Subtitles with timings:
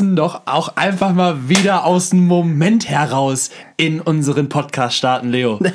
[0.00, 5.60] doch auch einfach mal wieder aus dem Moment heraus in unseren Podcast starten, Leo.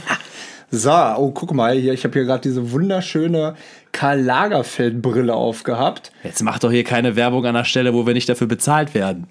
[0.76, 3.54] So, oh, guck mal, hier, ich habe hier gerade diese wunderschöne
[3.92, 6.12] Karl Lagerfeld Brille aufgehabt.
[6.24, 9.28] Jetzt mach doch hier keine Werbung an der Stelle, wo wir nicht dafür bezahlt werden.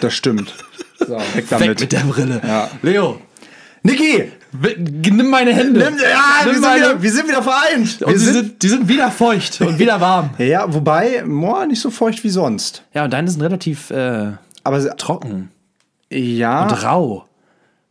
[0.00, 0.54] Das stimmt.
[1.00, 1.68] So, weg damit.
[1.68, 2.40] Weg mit der Brille.
[2.44, 2.68] Ja.
[2.82, 3.20] Leo.
[3.88, 4.32] Niki!
[5.10, 5.80] Nimm meine Hände.
[5.80, 8.02] Nimm, ja, Nimm wir, sind wieder, wir sind wieder vereint.
[8.02, 10.30] Und wir sind, sind, die sind wieder feucht und wieder warm.
[10.38, 12.82] ja, wobei, boah, nicht so feucht wie sonst.
[12.94, 14.32] Ja, und deine sind relativ äh,
[14.64, 15.50] Aber trocken.
[16.10, 16.62] Ja.
[16.62, 17.26] Und rau.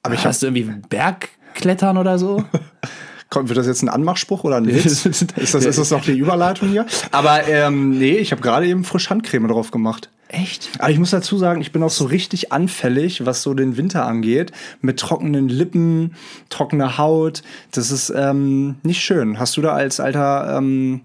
[0.04, 2.44] Aber ich hast du irgendwie Bergklettern oder so?
[3.30, 5.06] Kommt, wird das jetzt ein Anmachspruch oder ein Witz?
[5.06, 6.86] ist, das, ist das noch die Überleitung hier?
[7.12, 10.10] Aber ähm, nee, ich habe gerade eben frisch Handcreme drauf gemacht.
[10.30, 10.70] Echt?
[10.80, 14.06] Aber ich muss dazu sagen, ich bin auch so richtig anfällig, was so den Winter
[14.06, 14.52] angeht.
[14.82, 16.16] Mit trockenen Lippen,
[16.50, 17.44] trockener Haut.
[17.72, 19.40] Das ist ähm, nicht schön.
[19.40, 21.02] Hast du da als alter ähm,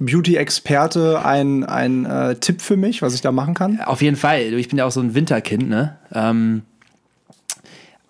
[0.00, 3.80] Beauty-Experte einen äh, Tipp für mich, was ich da machen kann?
[3.80, 4.54] Auf jeden Fall.
[4.54, 5.96] Ich bin ja auch so ein Winterkind, ne?
[6.12, 6.62] Ähm,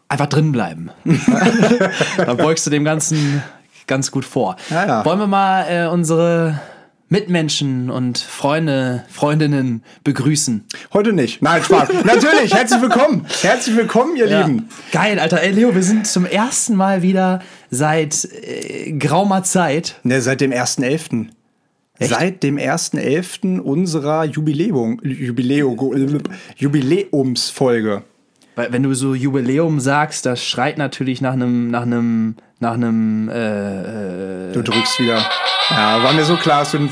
[0.09, 0.91] einfach drin bleiben.
[2.17, 3.43] Dann beugst du dem Ganzen
[3.87, 4.57] ganz gut vor.
[4.71, 5.05] Ja, ja.
[5.05, 6.61] Wollen wir mal äh, unsere
[7.09, 10.65] Mitmenschen und Freunde, Freundinnen begrüßen.
[10.93, 11.43] Heute nicht.
[11.43, 11.89] Nein, Spaß.
[12.05, 13.27] Natürlich, herzlich willkommen.
[13.43, 14.41] Herzlich willkommen, ihr ja.
[14.41, 14.69] Lieben.
[14.91, 15.41] Geil, Alter.
[15.41, 17.41] Ey, Leo, wir sind zum ersten Mal wieder
[17.71, 20.01] seit äh, graumer Zeit.
[20.03, 21.29] Ne, seit dem 1.11.
[22.01, 23.61] Seit dem 1.11.
[23.61, 25.79] unserer Jubiläum, Jubiläum,
[26.57, 28.03] Jubiläumsfolge.
[28.57, 33.29] Weil wenn du so Jubiläum sagst, das schreit natürlich nach einem, nach einem, nach einem.
[33.29, 35.25] Äh, äh du drückst wieder.
[35.71, 36.91] Ja, war mir so klar, dass du den.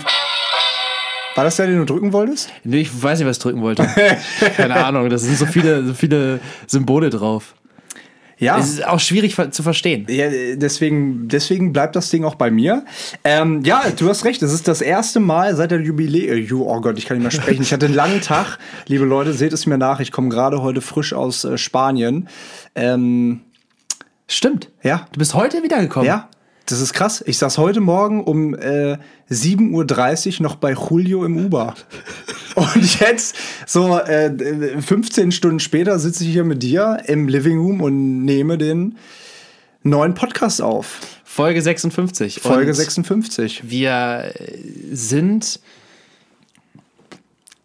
[1.35, 2.51] War das der, den du drücken wolltest?
[2.63, 3.89] Nee, ich weiß nicht, was ich drücken wollte.
[4.57, 7.55] Keine Ahnung, da sind so viele, so viele Symbole drauf.
[8.43, 8.59] Ja.
[8.59, 10.05] Es ist auch schwierig zu verstehen.
[10.09, 12.85] Ja, deswegen, deswegen bleibt das Ding auch bei mir.
[13.23, 14.43] Ähm, ja, du hast recht.
[14.43, 16.39] Es ist das erste Mal seit der Jubiläum.
[16.39, 17.63] Äh, oh Gott, ich kann nicht mehr sprechen.
[17.63, 18.59] Ich hatte einen langen Tag.
[18.89, 20.01] Liebe Leute, seht es mir nach.
[20.01, 22.29] Ich komme gerade heute frisch aus äh, Spanien.
[22.75, 23.43] Ähm,
[24.27, 24.71] Stimmt.
[24.83, 25.07] Ja.
[25.13, 26.09] Du bist heute wiedergekommen.
[26.09, 26.29] Ja.
[26.67, 27.23] Das ist krass.
[27.27, 28.97] Ich saß heute Morgen um äh,
[29.31, 31.75] 7.30 Uhr noch bei Julio im Uber.
[32.55, 33.37] Und jetzt,
[33.67, 38.59] so äh, 15 Stunden später, sitze ich hier mit dir im Living Room und nehme
[38.59, 38.97] den
[39.83, 41.01] neuen Podcast auf.
[41.25, 42.41] Folge 56.
[42.41, 43.71] Folge und 56.
[43.71, 44.33] Wir
[44.91, 45.61] sind.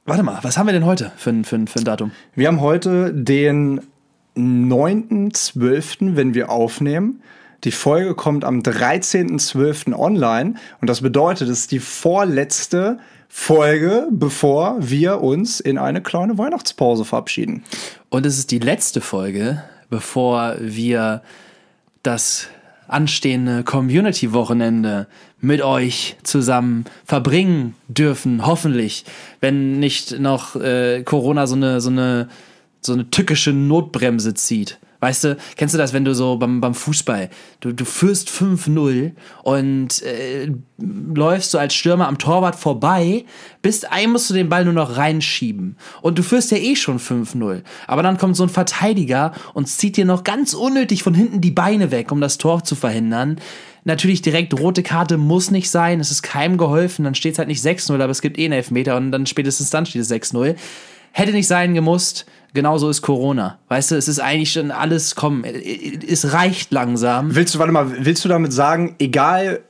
[0.05, 2.11] Warte mal, was haben wir denn heute für ein, für ein, für ein Datum?
[2.33, 3.81] Wir haben heute den
[4.37, 7.21] 9.12., wenn wir aufnehmen.
[7.63, 9.93] Die Folge kommt am 13.12.
[9.93, 12.99] online und das bedeutet, es ist die vorletzte
[13.29, 17.63] Folge, bevor wir uns in eine kleine Weihnachtspause verabschieden.
[18.09, 21.21] Und es ist die letzte Folge, bevor wir
[22.03, 22.47] das
[22.87, 25.07] anstehende Community-Wochenende
[25.39, 29.05] mit euch zusammen verbringen dürfen, hoffentlich,
[29.39, 32.29] wenn nicht noch äh, Corona so eine, so eine,
[32.81, 34.79] so eine tückische Notbremse zieht.
[34.99, 39.11] Weißt du, kennst du das, wenn du so beim, beim Fußball, du, du führst 5-0
[39.43, 43.25] und äh, läufst so als Stürmer am Torwart vorbei,
[43.61, 45.77] bis ein musst du den Ball nur noch reinschieben.
[46.01, 47.61] Und du führst ja eh schon 5-0.
[47.85, 51.51] Aber dann kommt so ein Verteidiger und zieht dir noch ganz unnötig von hinten die
[51.51, 53.39] Beine weg, um das Tor zu verhindern.
[53.83, 57.47] Natürlich direkt rote Karte muss nicht sein, es ist keinem geholfen, dann steht es halt
[57.47, 60.55] nicht 6-0, aber es gibt eh einen Elfmeter und dann spätestens dann steht es 6-0.
[61.13, 63.59] Hätte nicht sein gemusst genauso ist Corona.
[63.67, 67.35] Weißt du, es ist eigentlich schon alles, komm, es reicht langsam.
[67.35, 69.61] Willst du, warte mal, willst du damit sagen, egal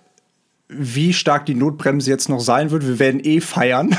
[0.70, 2.86] wie stark die Notbremse jetzt noch sein wird.
[2.86, 3.90] Wir werden eh feiern.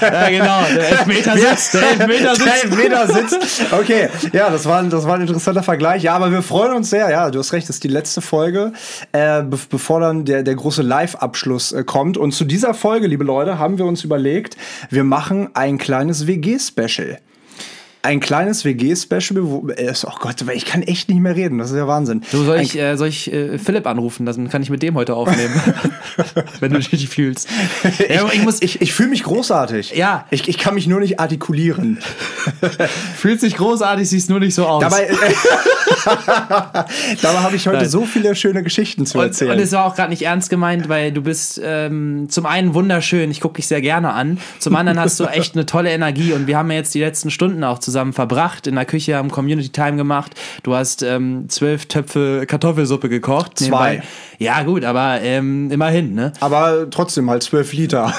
[0.00, 0.62] ja, genau.
[0.72, 1.74] Der Elfmeter sitzt.
[1.74, 2.46] Der Elfmeter sitzt.
[2.46, 3.72] Der Elfmeter sitzt.
[3.72, 6.04] Okay, ja, das war, das war ein interessanter Vergleich.
[6.04, 7.10] Ja, aber wir freuen uns sehr.
[7.10, 8.72] Ja, du hast recht, das ist die letzte Folge,
[9.10, 12.16] äh, be bevor dann der, der große Live-Abschluss äh, kommt.
[12.16, 14.56] Und zu dieser Folge, liebe Leute, haben wir uns überlegt,
[14.90, 17.18] wir machen ein kleines WG-Special
[18.06, 21.76] ein kleines WG-Special, wo äh, oh Gott, ich kann echt nicht mehr reden, das ist
[21.76, 22.22] ja Wahnsinn.
[22.30, 25.14] Du, soll ich, äh, soll ich äh, Philipp anrufen, dann kann ich mit dem heute
[25.14, 25.60] aufnehmen,
[26.60, 27.48] wenn du dich fühlst.
[27.98, 29.94] ich, ich, muss, ich, ich fühle mich großartig.
[29.96, 30.26] Ja.
[30.30, 31.98] Ich, ich kann mich nur nicht artikulieren.
[33.16, 34.82] Fühlt sich großartig, siehst nur nicht so aus.
[34.82, 35.14] Dabei, äh,
[37.22, 37.88] dabei habe ich heute Nein.
[37.88, 39.52] so viele schöne Geschichten zu erzählen.
[39.52, 43.30] Und, es war auch gerade nicht ernst gemeint, weil du bist ähm, zum einen wunderschön,
[43.30, 46.46] ich gucke dich sehr gerne an, zum anderen hast du echt eine tolle Energie und
[46.46, 49.70] wir haben ja jetzt die letzten Stunden auch zusammen verbracht, in der Küche haben Community
[49.70, 50.34] Time gemacht.
[50.62, 53.58] Du hast ähm, zwölf Töpfe Kartoffelsuppe gekocht.
[53.58, 53.90] Zwei.
[53.90, 54.02] Nebenbei.
[54.38, 56.32] Ja, gut, aber ähm, immerhin, ne?
[56.40, 58.06] Aber trotzdem halt zwölf Liter.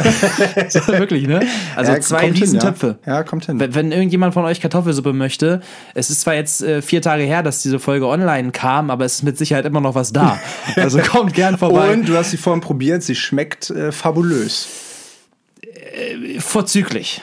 [0.88, 1.42] Wirklich, ne?
[1.75, 2.98] Also ja, zwei Riesentöpfe.
[3.06, 3.16] Ja.
[3.16, 3.24] ja.
[3.24, 3.60] kommt hin.
[3.60, 5.62] Wenn, wenn, irgendjemand von euch Kartoffelsuppe möchte,
[5.94, 9.16] es ist zwar jetzt äh, vier Tage her, dass diese Folge online kam, aber es
[9.16, 10.40] ist mit Sicherheit immer noch was da.
[10.76, 11.94] Also kommt gern vorbei.
[11.94, 14.68] Und du hast sie vorhin probiert, sie schmeckt äh, fabulös.
[15.62, 17.22] Äh, vorzüglich.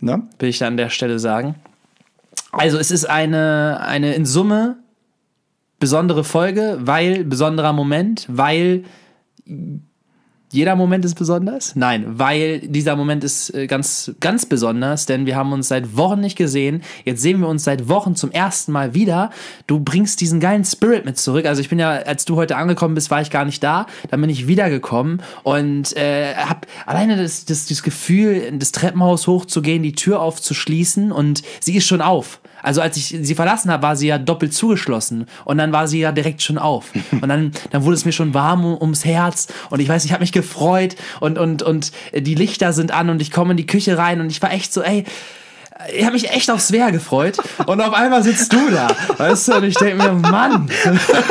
[0.00, 0.22] Ne?
[0.38, 1.56] Will ich da an der Stelle sagen.
[2.52, 4.78] Also es ist eine, eine in Summe
[5.78, 8.84] besondere Folge, weil besonderer Moment, weil
[10.50, 11.74] jeder Moment ist besonders?
[11.74, 16.20] Nein, weil dieser Moment ist äh, ganz, ganz besonders, denn wir haben uns seit Wochen
[16.20, 16.82] nicht gesehen.
[17.04, 19.30] Jetzt sehen wir uns seit Wochen zum ersten Mal wieder.
[19.66, 21.46] Du bringst diesen geilen Spirit mit zurück.
[21.46, 23.86] Also ich bin ja, als du heute angekommen bist, war ich gar nicht da.
[24.10, 29.82] Dann bin ich wiedergekommen und äh, hab alleine das, das, das Gefühl, das Treppenhaus hochzugehen,
[29.82, 32.40] die Tür aufzuschließen und sie ist schon auf.
[32.66, 35.26] Also als ich sie verlassen habe, war sie ja doppelt zugeschlossen.
[35.44, 36.86] Und dann war sie ja direkt schon auf.
[37.12, 39.46] Und dann, dann wurde es mir schon warm ums Herz.
[39.70, 40.96] Und ich weiß, ich habe mich gefreut.
[41.20, 44.20] Und, und, und die Lichter sind an und ich komme in die Küche rein.
[44.20, 45.04] Und ich war echt so, ey,
[45.94, 47.36] ich habe mich echt aufs Wehr gefreut.
[47.66, 50.68] Und auf einmal sitzt du da, weißt du, und ich denke mir, Mann,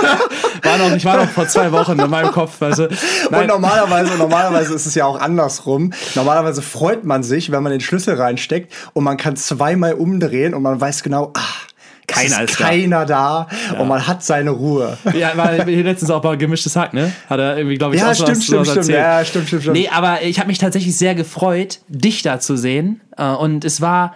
[0.65, 2.89] war noch, ich war noch vor zwei Wochen in meinem Kopf, weißt du.
[3.31, 5.93] Und normalerweise, normalerweise ist es ja auch andersrum.
[6.15, 10.63] Normalerweise freut man sich, wenn man den Schlüssel reinsteckt und man kann zweimal umdrehen und
[10.63, 11.41] man weiß genau, ah,
[12.07, 13.79] keiner ist, ist keiner da, da ja.
[13.79, 14.97] und man hat seine Ruhe.
[15.13, 17.11] Ja, weil hier letztens auch bei gemischtes Hack, ne?
[17.29, 18.87] Hat er irgendwie, glaube ich, ja, auch stimmt, was, stimmt, stimmt.
[18.89, 19.77] Ja, stimmt, stimmt, stimmt.
[19.77, 23.01] Nee, aber ich habe mich tatsächlich sehr gefreut, dich da zu sehen.
[23.17, 24.15] Äh, und es war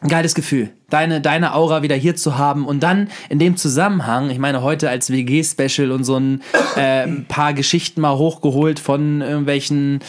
[0.00, 4.30] ein geiles Gefühl, deine, deine Aura wieder hier zu haben und dann in dem Zusammenhang,
[4.30, 6.42] ich meine, heute als WG-Special und so ein
[6.76, 10.00] äh, paar Geschichten mal hochgeholt von irgendwelchen,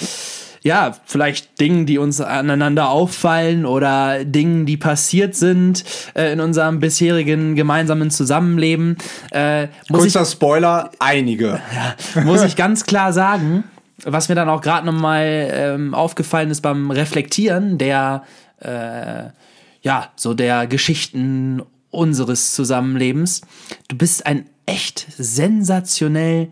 [0.64, 5.84] ja, vielleicht Dingen, die uns aneinander auffallen oder Dingen, die passiert sind
[6.16, 8.98] äh, in unserem bisherigen gemeinsamen Zusammenleben.
[9.31, 11.60] Äh, muss Kurzer ich, Spoiler, einige.
[12.16, 13.66] Ja, muss ich ganz klar sagen,
[14.06, 18.24] was mir dann auch gerade nochmal ähm, aufgefallen ist beim Reflektieren der
[18.60, 19.30] äh,
[19.81, 21.62] ja, so der Geschichten
[21.92, 23.42] unseres Zusammenlebens.
[23.88, 26.52] Du bist ein echt sensationell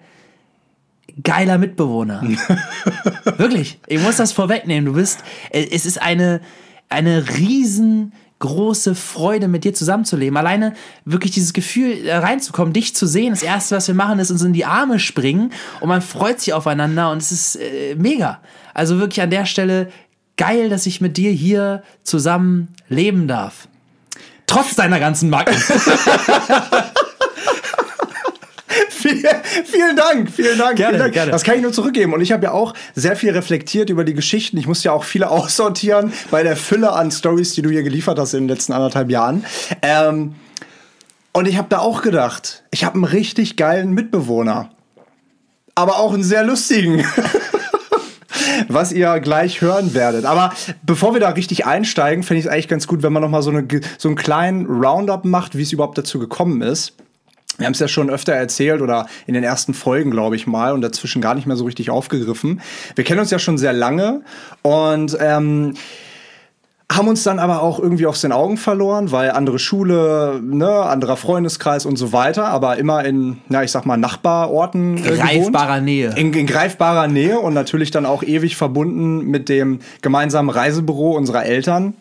[1.24, 2.22] geiler Mitbewohner.
[3.38, 3.80] Wirklich.
[3.88, 4.86] Ich muss das vorwegnehmen.
[4.86, 5.20] Du bist,
[5.52, 6.42] äh, es ist eine,
[6.90, 10.38] eine riesengroße Freude, mit dir zusammenzuleben.
[10.38, 10.74] Alleine
[11.06, 13.32] wirklich dieses Gefühl reinzukommen, dich zu sehen.
[13.32, 15.52] Das erste, was wir machen, ist uns in die Arme springen
[15.82, 18.42] und man freut sich aufeinander und es ist äh, mega.
[18.74, 19.90] Also wirklich an der Stelle
[20.38, 23.68] geil, dass ich mit dir hier zusammen leben darf.
[24.46, 25.56] Trotz deiner ganzen Macken.
[28.98, 30.78] vielen Dank, vielen Dank.
[30.78, 31.14] Gerne, vielen Dank.
[31.14, 31.32] gerne.
[31.32, 32.14] Das kann ich nur zurückgeben.
[32.14, 34.58] Und ich habe ja auch sehr viel reflektiert über die Geschichten.
[34.58, 38.20] Ich musste ja auch viele aussortieren bei der Fülle an Stories, die du hier geliefert
[38.20, 39.46] hast in den letzten anderthalb Jahren.
[39.82, 40.36] Ähm,
[41.34, 44.72] und ich habe da auch gedacht, ich habe einen richtig geilen Mitbewohner.
[45.76, 47.06] Aber auch einen sehr lustigen.
[48.68, 50.26] was ihr gleich hören werdet.
[50.26, 53.30] Aber bevor wir da richtig einsteigen, finde ich es eigentlich ganz gut, wenn man noch
[53.30, 53.68] mal so, eine,
[53.98, 56.94] so einen kleinen Roundup macht, wie es überhaupt dazu gekommen ist.
[57.58, 60.74] Wir haben es ja schon öfter erzählt oder in den ersten Folgen, glaube ich mal,
[60.74, 62.62] und dazwischen gar nicht mehr so richtig aufgegriffen.
[62.96, 64.22] Wir kennen uns ja schon sehr lange
[64.62, 65.74] und ähm,
[66.90, 71.18] haben uns dann aber auch irgendwie aus den Augen verloren, weil andere Schule, ne, anderer
[71.18, 74.98] Freundeskreis und so weiter, aber immer in, na, ich sag mal, Nachbarorten.
[74.98, 75.86] Äh, greifbarer gewohnt.
[75.86, 76.14] Nähe.
[76.16, 81.46] In, in, greifbarer Nähe und natürlich dann auch ewig verbunden mit dem gemeinsamen Reisebüro unserer
[81.46, 81.94] Eltern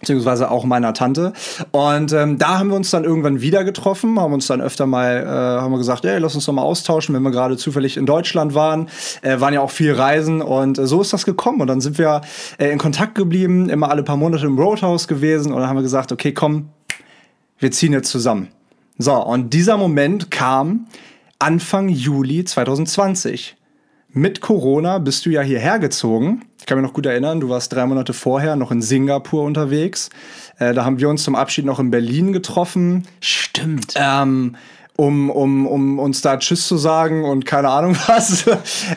[0.00, 1.32] beziehungsweise auch meiner Tante.
[1.70, 5.22] Und ähm, da haben wir uns dann irgendwann wieder getroffen, haben uns dann öfter mal,
[5.22, 8.06] äh, haben wir gesagt, ey, lass uns doch mal austauschen, wenn wir gerade zufällig in
[8.06, 8.88] Deutschland waren.
[9.22, 11.60] Äh, waren ja auch viel Reisen und äh, so ist das gekommen.
[11.60, 12.20] Und dann sind wir
[12.58, 15.82] äh, in Kontakt geblieben, immer alle paar Monate im Roadhouse gewesen und dann haben wir
[15.82, 16.68] gesagt, okay, komm,
[17.58, 18.48] wir ziehen jetzt zusammen.
[18.98, 20.86] So, und dieser Moment kam
[21.38, 23.55] Anfang Juli 2020
[24.16, 26.46] mit Corona bist du ja hierher gezogen.
[26.58, 30.08] Ich kann mich noch gut erinnern, du warst drei Monate vorher noch in Singapur unterwegs.
[30.58, 33.06] Äh, da haben wir uns zum Abschied noch in Berlin getroffen.
[33.20, 33.92] Stimmt.
[33.94, 34.56] Ähm,
[34.96, 38.46] um, um, um uns da Tschüss zu sagen und keine Ahnung was.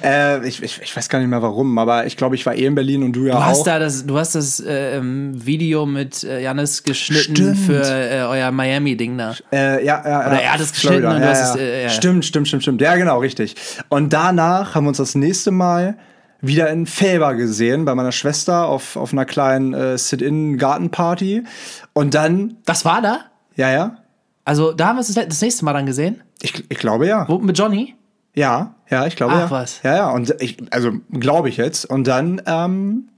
[0.04, 2.66] äh, ich, ich, ich weiß gar nicht mehr warum, aber ich glaube, ich war eh
[2.66, 3.66] in Berlin und du ja du hast auch.
[3.66, 7.58] Da das, du hast das äh, Video mit äh, Janis geschnitten Stimmt.
[7.58, 9.36] für äh, euer Miami-Ding da.
[9.52, 11.16] Äh, ja, ja, Oder er hat es geschnitten Florida.
[11.16, 11.62] und du ja, hast ja.
[11.62, 11.62] es.
[11.62, 11.90] Äh, ja.
[11.90, 12.82] Stimmt, stimmt, stimmt, stimmt.
[12.82, 13.56] Ja, genau, richtig.
[13.90, 15.98] Und danach haben wir uns das nächste Mal
[16.42, 21.44] wieder in Felber gesehen, bei meiner Schwester auf, auf einer kleinen äh, Sit-In-Gartenparty.
[21.94, 22.58] Und dann.
[22.66, 23.20] Das war da?
[23.56, 23.98] Ja, ja.
[24.50, 26.24] Also, da haben wir es das nächste Mal dann gesehen?
[26.42, 27.28] Ich, ich glaube ja.
[27.30, 27.94] Wo, mit Johnny?
[28.34, 29.52] Ja, ja, ich glaube Ach, ja.
[29.52, 29.82] was.
[29.84, 30.10] Ja, ja.
[30.10, 31.86] Und ich, also glaube ich jetzt.
[31.86, 33.10] Und dann, ähm,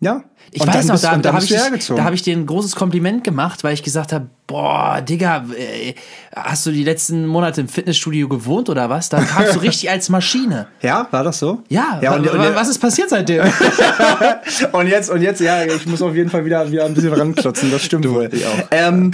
[0.00, 0.24] ja.
[0.52, 1.50] Ich und weiß noch, bist, da, und da habe ich,
[1.86, 5.44] du da hab ich dir ein großes Kompliment gemacht, weil ich gesagt habe, boah, Digga,
[5.54, 5.94] äh,
[6.34, 9.10] hast du die letzten Monate im Fitnessstudio gewohnt oder was?
[9.10, 10.68] Da kamst du richtig als Maschine.
[10.80, 11.62] ja, war das so?
[11.68, 13.44] Ja, Ja, und, wa- was ist passiert seitdem?
[14.72, 17.70] und jetzt, und jetzt, ja, ich muss auf jeden Fall wieder, wieder ein bisschen ranklotzen,
[17.70, 18.30] das stimmt wohl.
[18.32, 18.68] ich auch.
[18.70, 19.10] Ähm,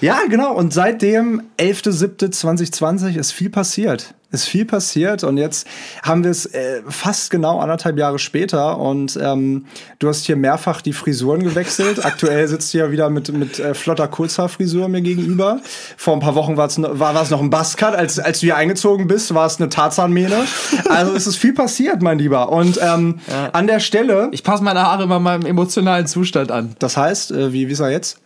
[0.00, 4.14] ja, genau, und seitdem, 11.07.2020, ist viel passiert.
[4.34, 5.66] ist viel passiert und jetzt
[6.02, 9.66] haben wir es äh, fast genau anderthalb Jahre später und ähm,
[10.00, 12.04] du hast hier mehrfach die Frisuren gewechselt.
[12.04, 15.60] Aktuell sitzt du ja wieder mit, mit äh, flotter Kurzhaarfrisur mir gegenüber.
[15.96, 17.94] Vor ein paar Wochen war's, war es noch ein Buzzcut.
[17.94, 20.44] Als, als du hier eingezogen bist, war es eine Tarzanmähne.
[20.88, 22.50] Also es ist viel passiert, mein Lieber.
[22.50, 23.50] Und ähm, ja.
[23.52, 24.28] an der Stelle...
[24.32, 26.74] Ich passe meine Haare immer meinem emotionalen Zustand an.
[26.78, 28.18] Das heißt, äh, wie, wie ist er jetzt?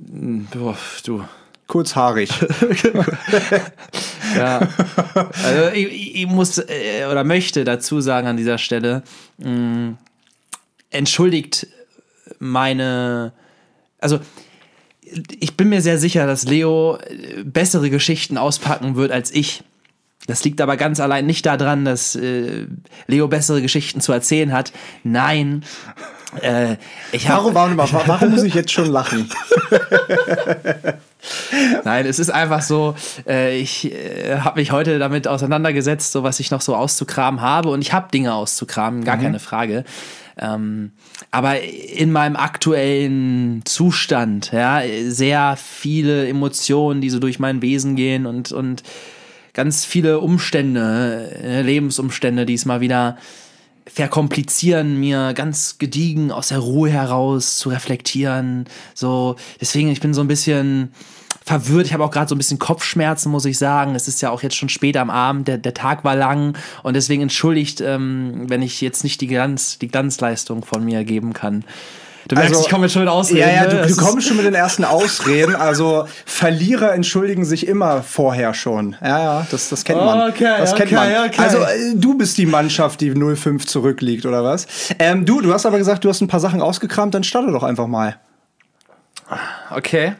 [0.00, 1.22] Boah, du
[1.66, 2.30] kurzhaarig.
[4.36, 4.68] ja.
[5.14, 9.02] Also ich, ich, muss äh, oder möchte dazu sagen an dieser Stelle,
[9.38, 9.98] mh, mm,
[10.90, 11.68] entschuldigt
[12.40, 13.32] meine,
[14.00, 14.18] also
[15.38, 19.62] ich bin mir sehr sicher, dass Leo äh, bessere Geschichten auspacken wird als ich.
[20.26, 22.66] Das liegt aber ganz allein nicht daran, dass äh,
[23.06, 24.72] Leo bessere Geschichten zu erzählen hat.
[25.04, 25.64] Nein.
[26.40, 26.76] Äh,
[27.26, 29.28] warum, warum, warum muss ich jetzt schon lachen?
[31.84, 32.94] Nein, es ist einfach so,
[33.26, 37.70] äh, ich äh, habe mich heute damit auseinandergesetzt, so was ich noch so auszukramen habe.
[37.70, 39.22] Und ich habe Dinge auszukramen, gar mhm.
[39.22, 39.84] keine Frage.
[40.38, 40.92] Ähm,
[41.30, 48.26] aber in meinem aktuellen Zustand, ja, sehr viele Emotionen, die so durch mein Wesen gehen
[48.26, 48.82] und, und
[49.52, 53.18] ganz viele Umstände, äh, Lebensumstände, die es mal wieder
[53.92, 58.66] verkomplizieren, mir ganz gediegen aus der Ruhe heraus zu reflektieren.
[58.94, 60.92] So, deswegen, ich bin so ein bisschen
[61.44, 61.86] verwirrt.
[61.86, 63.94] Ich habe auch gerade so ein bisschen Kopfschmerzen, muss ich sagen.
[63.94, 66.94] Es ist ja auch jetzt schon spät am Abend, der, der Tag war lang und
[66.94, 71.64] deswegen entschuldigt, ähm, wenn ich jetzt nicht die, Glanz, die Glanzleistung von mir geben kann.
[72.30, 73.40] Du merkst, also, ich komme jetzt schon mit Ausreden.
[73.40, 73.86] Ja, ja, du, ne?
[73.88, 75.56] du kommst schon mit den ersten Ausreden.
[75.56, 78.94] Also Verlierer entschuldigen sich immer vorher schon.
[79.02, 80.30] Ja, ja, das, das kennt man.
[80.30, 81.28] Okay, das kennt okay, man.
[81.28, 81.42] Okay.
[81.42, 84.68] Also äh, du bist die Mannschaft, die 0-5 zurückliegt, oder was?
[85.00, 87.64] Ähm, du, du hast aber gesagt, du hast ein paar Sachen ausgekramt, dann starte doch
[87.64, 88.14] einfach mal.
[89.70, 90.12] Okay,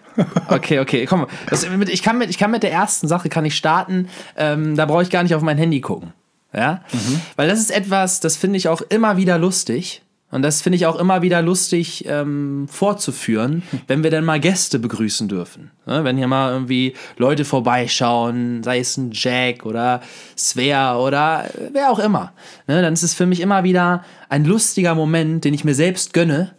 [0.49, 1.07] okay, okay.
[1.07, 4.09] Komm, das, ich, kann mit, ich kann mit der ersten Sache kann ich starten.
[4.37, 6.13] Ähm, da brauche ich gar nicht auf mein Handy gucken.
[6.53, 7.21] Ja, mhm.
[7.37, 10.03] weil das ist etwas, das finde ich auch immer wieder lustig.
[10.33, 14.79] Und das finde ich auch immer wieder lustig ähm, vorzuführen, wenn wir dann mal Gäste
[14.79, 15.73] begrüßen dürfen.
[15.87, 16.05] Ne?
[16.05, 20.01] Wenn hier mal irgendwie Leute vorbeischauen, sei es ein Jack oder
[20.39, 22.33] Svea oder wer auch immer.
[22.69, 22.81] Ne?
[22.81, 26.55] Dann ist es für mich immer wieder ein lustiger Moment, den ich mir selbst gönne.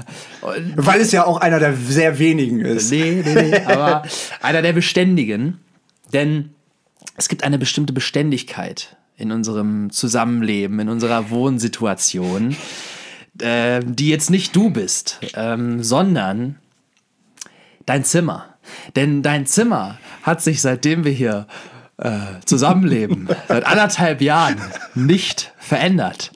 [0.76, 2.92] Weil es ja auch einer der sehr wenigen ist.
[2.92, 4.04] Nee, nee, nee, aber
[4.40, 5.58] einer der beständigen.
[6.12, 6.50] Denn
[7.16, 12.56] es gibt eine bestimmte Beständigkeit in unserem Zusammenleben, in unserer Wohnsituation
[13.40, 16.56] äh, die jetzt nicht du bist, ähm, sondern
[17.86, 18.56] dein Zimmer.
[18.96, 21.46] Denn dein Zimmer hat sich, seitdem wir hier
[21.96, 22.10] äh,
[22.44, 24.60] zusammenleben, seit anderthalb Jahren
[24.94, 26.32] nicht verändert.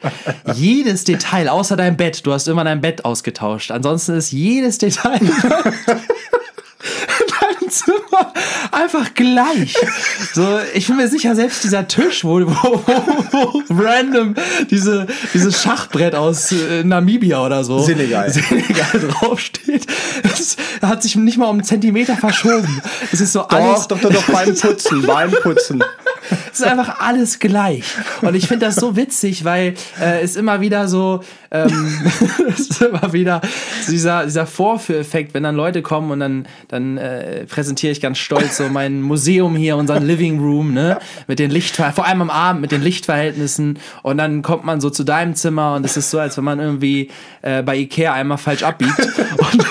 [0.54, 3.70] Jedes Detail, außer dein Bett, du hast immer dein Bett ausgetauscht.
[3.70, 5.20] Ansonsten ist jedes Detail
[7.72, 8.32] Zimmer
[8.70, 9.74] einfach gleich.
[10.34, 14.34] So, ich bin mir sicher, selbst dieser Tisch, wo, wo, wo, wo random
[14.70, 19.86] diese, dieses Schachbrett aus äh, Namibia oder so Senegal, Senegal draufsteht,
[20.22, 22.82] das hat sich nicht mal um einen Zentimeter verschoben.
[23.10, 23.88] Es ist so doch, alles.
[23.88, 25.82] Doch, doch, doch, beim Putzen, beim Putzen.
[26.52, 27.84] Es ist einfach alles gleich.
[28.20, 32.12] Und ich finde das so witzig, weil äh, es immer wieder so, ähm,
[32.48, 33.40] es ist immer wieder
[33.88, 38.56] dieser, dieser Vorführeffekt, wenn dann Leute kommen und dann, dann äh, präsentiere ich ganz stolz
[38.56, 42.60] so mein Museum hier, unseren Living Room, ne, mit den Lichtverhältnissen, vor allem am Abend
[42.60, 43.78] mit den Lichtverhältnissen.
[44.02, 46.58] Und dann kommt man so zu deinem Zimmer und es ist so, als wenn man
[46.58, 47.08] irgendwie
[47.42, 48.98] äh, bei Ikea einmal falsch abbiegt.
[48.98, 49.66] Und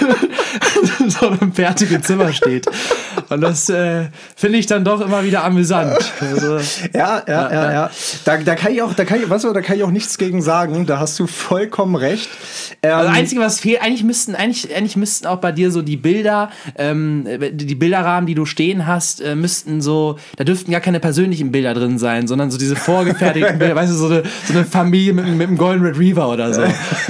[1.11, 2.67] so einem fertigen Zimmer steht.
[3.29, 5.97] Und das äh, finde ich dann doch immer wieder amüsant.
[6.19, 6.57] Also,
[6.93, 7.91] ja, ja, ja, ja, ja.
[8.25, 10.17] Da, da kann ich auch, da kann ich, weißt du, da kann ich auch nichts
[10.17, 10.85] gegen sagen.
[10.85, 12.29] Da hast du vollkommen recht.
[12.81, 15.97] Ähm, also Einzige, was fehlt, eigentlich müssten, eigentlich, eigentlich müssten auch bei dir so die
[15.97, 20.99] Bilder, ähm, die Bilderrahmen, die du stehen hast, äh, müssten so, da dürften gar keine
[20.99, 24.65] persönlichen Bilder drin sein, sondern so diese vorgefertigten Bilder, weißt du, so eine, so eine
[24.65, 26.63] Familie mit, mit einem Golden Retriever oder so.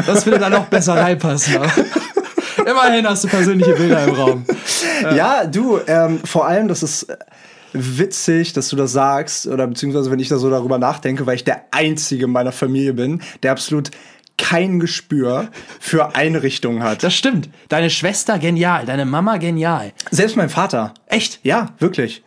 [0.05, 1.55] Das würde dann noch besser reinpassen.
[2.65, 4.45] Immerhin hast du persönliche Bilder im Raum.
[5.01, 7.07] Ja, ja du, ähm, vor allem, das ist
[7.73, 11.43] witzig, dass du das sagst, oder beziehungsweise wenn ich da so darüber nachdenke, weil ich
[11.43, 13.91] der Einzige in meiner Familie bin, der absolut
[14.41, 17.03] kein Gespür für Einrichtungen hat.
[17.03, 17.49] Das stimmt.
[17.69, 19.93] Deine Schwester genial, deine Mama genial.
[20.09, 20.95] Selbst mein Vater.
[21.05, 21.39] Echt?
[21.43, 22.23] Ja, wirklich.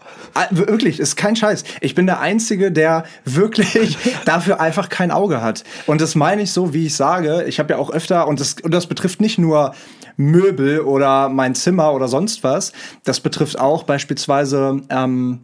[0.51, 1.65] Wirklich, ist kein Scheiß.
[1.81, 5.65] Ich bin der Einzige, der wirklich dafür einfach kein Auge hat.
[5.87, 7.45] Und das meine ich so, wie ich sage.
[7.49, 9.75] Ich habe ja auch öfter, und das, und das betrifft nicht nur
[10.17, 12.73] Möbel oder mein Zimmer oder sonst was.
[13.03, 15.41] Das betrifft auch beispielsweise, ähm,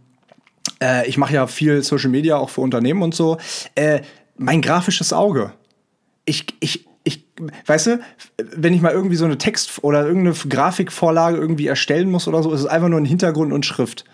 [0.81, 3.39] äh, ich mache ja viel Social Media auch für Unternehmen und so.
[3.75, 4.03] Äh,
[4.37, 5.53] mein grafisches Auge
[6.31, 7.27] ich, ich, ich
[7.67, 8.01] weißt du,
[8.55, 12.53] wenn ich mal irgendwie so eine Text- oder irgendeine Grafikvorlage irgendwie erstellen muss oder so,
[12.53, 14.05] ist es einfach nur ein Hintergrund und Schrift.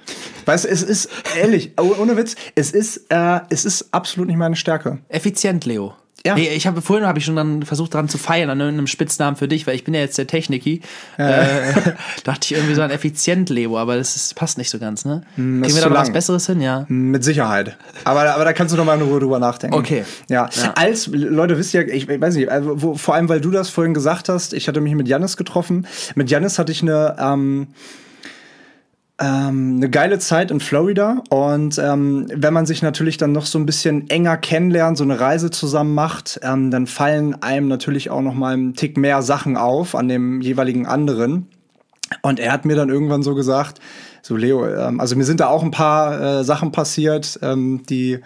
[0.46, 4.38] Weißt du, es ist, ehrlich, oh, ohne Witz, es ist, äh, es ist absolut nicht
[4.38, 4.98] meine Stärke.
[5.08, 5.94] Effizient, Leo.
[6.26, 6.36] Ja.
[6.36, 9.48] Ich habe vorhin habe ich schon dann versucht daran zu feiern an einem Spitznamen für
[9.48, 10.80] dich, weil ich bin ja jetzt der Techniki.
[11.16, 11.72] Äh,
[12.24, 15.22] dachte ich irgendwie so an effizient Leo, aber das ist, passt nicht so ganz, ne?
[15.34, 16.12] Kriegen ist wir da was.
[16.12, 16.84] Besseres hin, ja?
[16.88, 17.76] Mit Sicherheit.
[18.04, 19.76] Aber, aber da kannst du noch mal in Ruhe drüber nachdenken.
[19.76, 20.04] Okay.
[20.28, 20.48] Ja.
[20.74, 23.70] Als, Leute, wisst ihr, ich, ich weiß nicht, also, wo, vor allem, weil du das
[23.70, 25.86] vorhin gesagt hast, ich hatte mich mit Janis getroffen.
[26.14, 27.68] Mit Janis hatte ich eine, ähm,
[29.18, 31.22] ähm, eine geile Zeit in Florida.
[31.30, 35.18] Und ähm, wenn man sich natürlich dann noch so ein bisschen enger kennenlernt, so eine
[35.18, 39.56] Reise zusammen macht, ähm, dann fallen einem natürlich auch noch mal einen Tick mehr Sachen
[39.56, 41.48] auf an dem jeweiligen anderen.
[42.22, 43.80] Und er hat mir dann irgendwann so gesagt,
[44.22, 48.20] so Leo, ähm, also mir sind da auch ein paar äh, Sachen passiert, ähm, die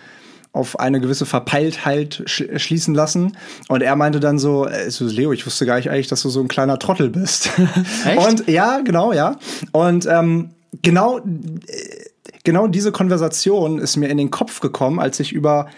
[0.52, 3.36] auf eine gewisse Verpeiltheit sch schließen lassen.
[3.68, 6.28] Und er meinte dann so, äh, so, Leo, ich wusste gar nicht eigentlich, dass du
[6.28, 7.50] so ein kleiner Trottel bist.
[8.04, 8.26] Echt?
[8.26, 9.38] Und ja, genau, ja.
[9.70, 10.50] Und ähm,
[10.82, 11.22] genau, äh,
[12.44, 15.68] genau diese Konversation ist mir in den Kopf gekommen, als ich über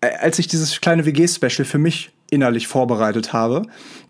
[0.00, 3.62] äh, als ich dieses kleine WG-Special für mich innerlich vorbereitet habe.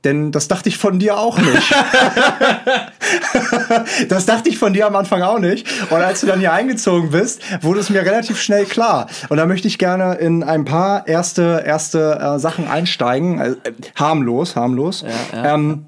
[0.02, 1.74] Denn das dachte ich von dir auch nicht.
[4.08, 5.66] das dachte ich von dir am Anfang auch nicht.
[5.90, 9.08] Und als du dann hier eingezogen bist, wurde es mir relativ schnell klar.
[9.28, 13.40] Und da möchte ich gerne in ein paar erste, erste äh, Sachen einsteigen.
[13.40, 13.56] Äh,
[13.96, 15.04] harmlos, harmlos.
[15.32, 15.54] ja.
[15.54, 15.86] Ähm,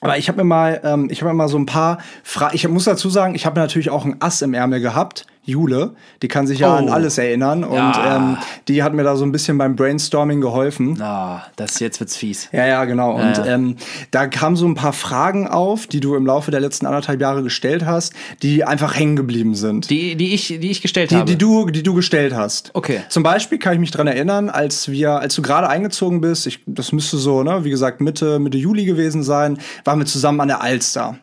[0.00, 2.54] aber ich habe mir mal, ähm, ich habe mir mal so ein paar Fragen.
[2.54, 5.26] Ich muss dazu sagen, ich habe natürlich auch ein Ass im Ärmel gehabt.
[5.48, 6.76] Jule, die kann sich ja Oh.
[6.78, 8.16] an alles erinnern und Ja.
[8.16, 8.36] ähm,
[8.68, 11.00] die hat mir da so ein bisschen beim Brainstorming geholfen.
[11.00, 12.48] Ah, das jetzt wird's fies.
[12.52, 13.12] Ja, ja, genau.
[13.14, 13.46] Und Ja.
[13.46, 13.76] Ähm,
[14.10, 17.42] da kamen so ein paar Fragen auf, die du im Laufe der letzten anderthalb Jahre
[17.42, 18.12] gestellt hast,
[18.42, 19.90] die einfach hängen geblieben sind.
[19.90, 21.24] Die, die ich, die ich gestellt Die, habe.
[21.26, 22.70] die, du, die du gestellt hast.
[22.74, 23.00] Okay.
[23.08, 26.60] Zum Beispiel kann ich mich dran erinnern, als wir, als du gerade eingezogen bist, ich,
[26.66, 30.48] das müsste so, ne, wie gesagt, Mitte, Mitte Juli gewesen sein, waren wir zusammen an
[30.48, 31.18] der Alster.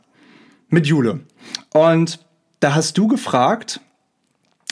[0.70, 1.20] Mit Jule.
[1.74, 2.20] Und
[2.60, 3.80] da hast du gefragt,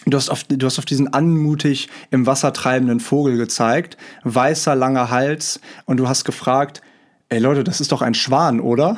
[0.06, 5.10] Du hast, auf, du hast auf diesen anmutig im Wasser treibenden Vogel gezeigt, weißer, langer
[5.10, 6.82] Hals, und du hast gefragt,
[7.30, 8.98] ey Leute, das ist doch ein Schwan, oder?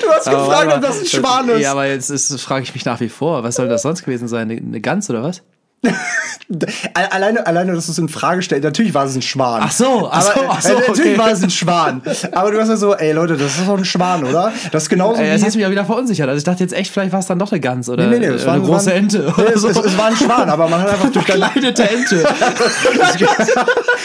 [0.00, 1.60] du hast Aber gefragt, ob das ein Schwan ist.
[1.60, 4.50] Ja, aber jetzt frage ich mich nach wie vor, was soll das sonst gewesen sein?
[4.50, 5.42] Eine Gans oder was?
[6.94, 8.64] Al- Alleine, alleine, dass du es in Frage stellst.
[8.64, 9.62] Natürlich war es ein Schwan.
[9.64, 11.18] Ach so, ach so, ach so, äh, Natürlich okay.
[11.18, 12.02] war es ein Schwan.
[12.32, 14.52] Aber du hast ja so, ey Leute, das ist doch ein Schwan, oder?
[14.70, 16.28] Das ist genauso Ey, das hast mich ja wieder verunsichert.
[16.28, 18.26] Also ich dachte jetzt echt, vielleicht war es dann doch eine Gans oder Nee, nee,
[18.28, 19.32] nee, es äh, war eine große war ein- Ente.
[19.36, 19.68] Nee, es, so.
[19.68, 22.24] es, es war ein Schwan, aber man hat einfach durch Verkleidete Ente.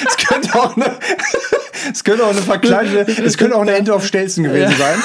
[0.08, 0.86] es könnte auch eine,
[1.94, 4.96] es könnte auch eine verkleidete, es könnte auch eine Ente auf Stelzen gewesen sein.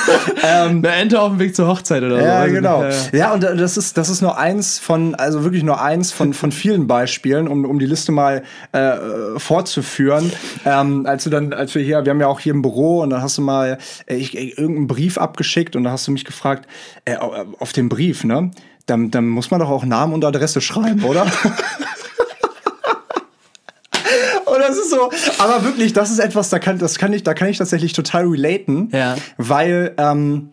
[0.43, 2.25] Ähm, Eine Ente auf dem Weg zur Hochzeit oder so.
[2.25, 2.83] ja, genau.
[2.85, 3.13] nicht.
[3.13, 6.53] Ja, und das ist, das ist nur eins von, also wirklich nur eins von, von
[6.53, 8.97] vielen Beispielen, um, um die Liste mal äh,
[9.39, 10.33] fortzuführen.
[10.65, 13.11] Ähm, als du dann, als wir hier, wir haben ja auch hier im Büro und
[13.11, 16.25] dann hast du mal äh, ich, ich, irgendeinen Brief abgeschickt und da hast du mich
[16.25, 16.69] gefragt,
[17.05, 18.51] äh, auf den Brief, ne?
[18.87, 21.27] Dann, dann muss man doch auch Namen und Adresse schreiben, oder?
[24.47, 27.35] Und das ist so, aber wirklich, das ist etwas, da kann, das kann ich, da
[27.35, 29.17] kann ich tatsächlich total relaten, Ja.
[29.37, 30.51] weil ähm,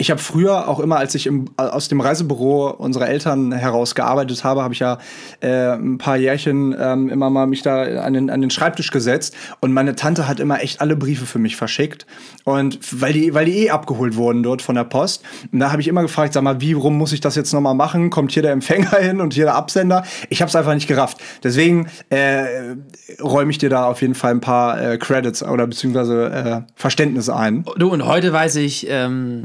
[0.00, 4.42] ich habe früher auch immer, als ich im, aus dem Reisebüro unserer Eltern heraus gearbeitet
[4.44, 4.96] habe, habe ich ja
[5.40, 9.36] äh, ein paar Jährchen ähm, immer mal mich da an den, an den Schreibtisch gesetzt
[9.60, 12.06] und meine Tante hat immer echt alle Briefe für mich verschickt
[12.44, 15.82] und weil die, weil die eh abgeholt wurden dort von der Post und da habe
[15.82, 18.08] ich immer gefragt, sag mal, wie rum muss ich das jetzt noch mal machen?
[18.08, 20.04] Kommt hier der Empfänger hin und hier der Absender?
[20.30, 21.18] Ich habe es einfach nicht gerafft.
[21.44, 22.74] Deswegen äh,
[23.22, 27.28] räume ich dir da auf jeden Fall ein paar äh, Credits oder beziehungsweise äh, Verständnis
[27.28, 27.66] ein.
[27.76, 29.44] Du, und heute weiß ich, ähm,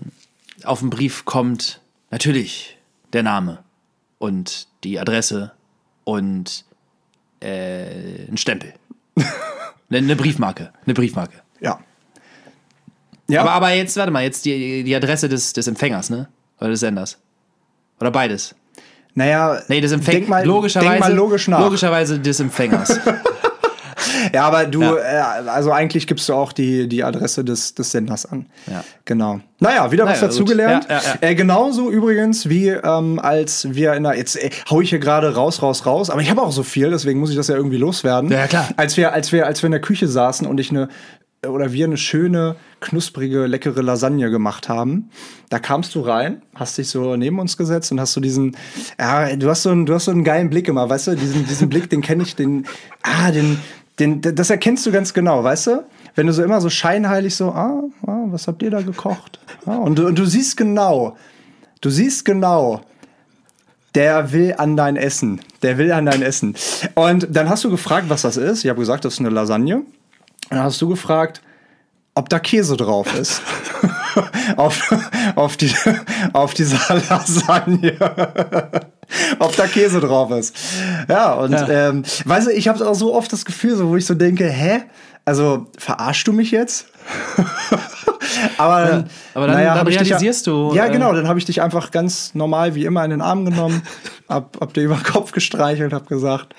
[0.65, 2.77] auf dem Brief kommt natürlich
[3.13, 3.63] der Name
[4.17, 5.51] und die Adresse
[6.03, 6.65] und
[7.41, 8.73] äh, ein Stempel.
[9.89, 10.73] Eine Briefmarke.
[10.85, 11.41] Eine Briefmarke.
[11.59, 11.79] Ja.
[13.27, 13.41] Ja.
[13.41, 16.27] Aber, aber jetzt, warte mal, jetzt die, die Adresse des, des Empfängers, ne?
[16.59, 17.17] Oder des Senders.
[17.99, 18.55] Oder beides.
[19.13, 21.59] Naja, Nee, des denk mal, logischerweise, denk mal logisch nach.
[21.59, 22.99] Logischerweise des Empfängers.
[24.33, 24.95] Ja, aber du, Ja.
[24.95, 28.45] Äh, also eigentlich gibst du auch die, die Adresse des, des Senders an.
[28.67, 28.83] Ja.
[29.05, 29.39] Genau.
[29.59, 30.81] Naja, wieder was Naja, dazugelernt.
[30.83, 30.91] gut.
[30.91, 31.27] Ja, ja, ja.
[31.29, 35.35] Äh, genauso übrigens wie ähm, als wir in der, jetzt äh, hau ich hier gerade
[35.35, 37.77] raus, raus, raus, aber ich habe auch so viel, deswegen muss ich das ja irgendwie
[37.77, 38.31] loswerden.
[38.31, 38.69] Ja, klar.
[38.77, 40.89] Als wir, als wir, als wir in der Küche saßen und ich eine
[41.47, 45.09] oder wir eine schöne, knusprige, leckere Lasagne gemacht haben.
[45.49, 48.57] Da kamst du rein, hast dich so neben uns gesetzt und hast so diesen,
[48.99, 51.45] ja, du hast so einen, du hast so einen geilen Blick immer, weißt du, diesen,
[51.45, 52.65] diesen Blick, den kenne ich, den,
[53.03, 53.59] ah, den,
[53.99, 55.85] den, das erkennst du ganz genau, weißt du?
[56.15, 59.39] Wenn du so immer so scheinheilig so, ah, ah was habt ihr da gekocht?
[59.65, 61.15] Ah, und, du, und du siehst genau,
[61.81, 62.81] du siehst genau,
[63.95, 65.41] der will an dein Essen.
[65.61, 66.55] Der will an dein Essen.
[66.95, 68.65] Und dann hast du gefragt, was das ist.
[68.65, 69.77] Ich habe gesagt, das ist eine Lasagne.
[69.77, 69.85] Und
[70.49, 71.41] dann hast du gefragt,
[72.13, 73.41] ob da Käse drauf ist.
[74.57, 74.93] auf,
[75.35, 75.71] auf, die,
[76.33, 77.97] auf dieser Lasagne.
[79.39, 80.55] ob da Käse drauf ist.
[81.07, 81.89] Ja, und ja.
[81.89, 84.47] Ähm, weißt du, ich habe auch so oft das Gefühl, so, wo ich so denke,
[84.49, 84.83] hä?
[85.27, 86.85] Also, verarschst du mich jetzt?
[88.57, 90.73] aber dann, ja, aber dann, naja, dann realisierst dich, du.
[90.75, 93.45] Ja, äh, genau, dann habe ich dich einfach ganz normal wie immer in den Arm
[93.45, 93.81] genommen,
[94.29, 96.53] hab, hab dir über den Kopf gestreichelt, hab gesagt,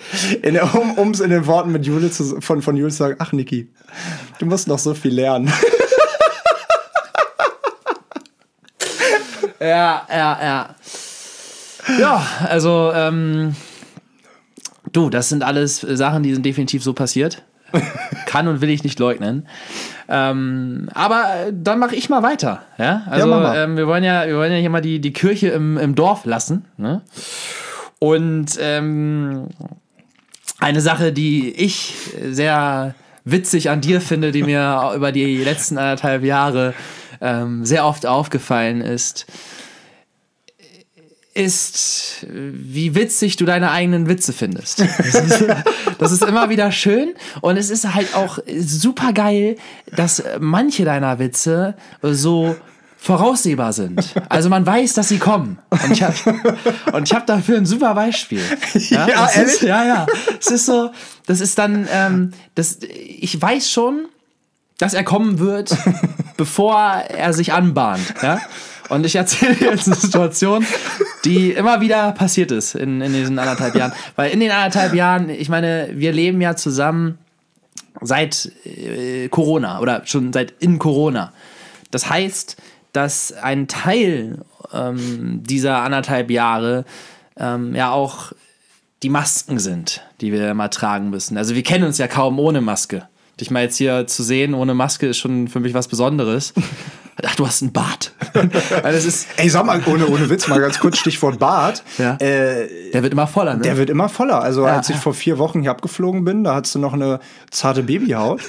[0.96, 3.68] um es in den Worten mit Jule zu, von, von Jule zu sagen, ach Niki,
[4.38, 5.52] du musst noch so viel lernen.
[9.60, 10.74] ja, ja, ja.
[11.98, 13.54] Ja, also, ähm,
[14.92, 17.42] du, das sind alles Sachen, die sind definitiv so passiert.
[18.26, 19.46] Kann und will ich nicht leugnen.
[20.08, 22.62] Ähm, aber dann mache ich mal weiter.
[22.78, 25.48] Ja, also ja, ähm, wir wollen ja, wir wollen ja hier mal die, die Kirche
[25.48, 26.64] im, im Dorf lassen.
[26.76, 27.02] Ne?
[27.98, 29.48] Und ähm,
[30.60, 31.94] eine Sache, die ich
[32.30, 32.94] sehr
[33.24, 36.74] witzig an dir finde, die mir über die letzten anderthalb Jahre
[37.20, 39.26] ähm, sehr oft aufgefallen ist,
[41.36, 44.82] ist, wie witzig du deine eigenen Witze findest.
[45.98, 49.56] Das ist, immer wieder schön und es ist halt auch super geil,
[49.94, 52.56] dass manche deiner Witze so
[52.98, 54.14] voraussehbar sind.
[54.28, 55.58] Also man weiß, dass sie kommen.
[55.70, 56.14] Und ich habe
[56.92, 58.42] hab dafür ein super Beispiel.
[58.90, 59.54] Ja, ja ehrlich?
[59.54, 60.06] Ist, ja, ja.
[60.38, 60.90] Es ist so,
[61.26, 64.06] das ist dann, ähm, das, ich weiß schon,
[64.78, 65.76] dass er kommen wird,
[66.36, 68.14] bevor er sich anbahnt.
[68.22, 68.40] Ja?
[68.88, 70.64] Und ich erzähle jetzt eine Situation,
[71.24, 73.92] die immer wieder passiert ist in, in diesen anderthalb Jahren.
[74.14, 77.18] Weil in den anderthalb Jahren, ich meine, wir leben ja zusammen
[78.00, 81.32] seit äh, Corona oder schon seit in Corona.
[81.90, 82.56] Das heißt,
[82.92, 84.38] dass ein Teil
[84.72, 86.84] ähm, dieser anderthalb Jahre
[87.38, 88.32] ähm, ja auch
[89.02, 91.36] die Masken sind, die wir immer tragen müssen.
[91.36, 93.08] Also wir kennen uns ja kaum ohne Maske.
[93.40, 96.54] Dich mal jetzt hier zu sehen ohne Maske ist schon für mich was Besonderes.
[97.24, 98.12] Ach, du hast einen Bart.
[98.82, 101.82] also ist Ey, sag mal, ohne, ohne Witz, mal ganz kurz Stichwort Bart.
[101.96, 102.16] Ja.
[102.16, 103.62] Äh, der wird immer voller, ne?
[103.62, 104.42] Der wird immer voller.
[104.42, 105.00] Also, ja, als ich ja.
[105.00, 108.42] vor vier Wochen hier abgeflogen bin, da hattest du noch eine zarte Babyhaut.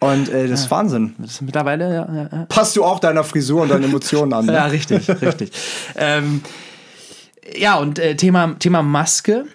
[0.00, 1.14] Und äh, das ist Wahnsinn.
[1.18, 4.46] Das ist mittlerweile, ja, ja, Passt du auch deiner Frisur und deinen Emotionen an.
[4.46, 4.52] Ne?
[4.52, 5.50] ja, richtig, richtig.
[5.96, 6.42] ähm,
[7.56, 9.46] ja, und äh, Thema, Thema Maske.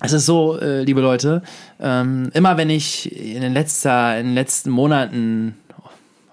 [0.00, 1.42] Es ist so, äh, liebe Leute,
[1.80, 5.54] ähm, immer wenn ich in den, letzter, in den letzten Monaten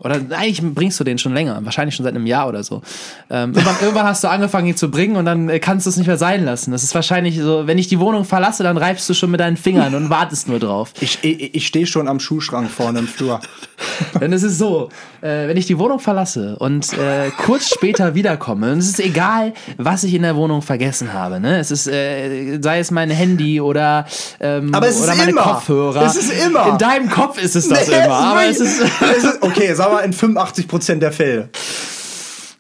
[0.08, 2.82] oder eigentlich bringst du den schon länger, wahrscheinlich schon seit einem Jahr oder so.
[3.30, 5.98] Ähm, irgendwann, irgendwann, hast du angefangen, ihn zu bringen und dann äh, kannst du es
[5.98, 6.72] nicht mehr sein lassen.
[6.72, 9.58] Das ist wahrscheinlich so, wenn ich die Wohnung verlasse, dann reibst du schon mit deinen
[9.58, 10.94] Fingern und wartest nur drauf.
[11.00, 13.40] Ich, ich, ich stehe schon am Schuhschrank vorne im Flur.
[14.22, 14.90] Denn es ist so,
[15.22, 19.54] äh, wenn ich die Wohnung verlasse und äh, kurz später wiederkomme, und es ist egal,
[19.78, 21.40] was ich in der Wohnung vergessen habe.
[21.40, 21.60] Ne?
[21.60, 24.06] Es ist, äh, sei es mein Handy oder,
[24.40, 25.42] ähm, aber es oder ist meine immer.
[25.44, 26.06] Kopfhörer.
[26.06, 26.68] Es ist immer.
[26.70, 28.16] In deinem Kopf ist es das nee, immer.
[28.16, 31.50] aber es ist, es ist okay, sag mal in 85% der Fälle.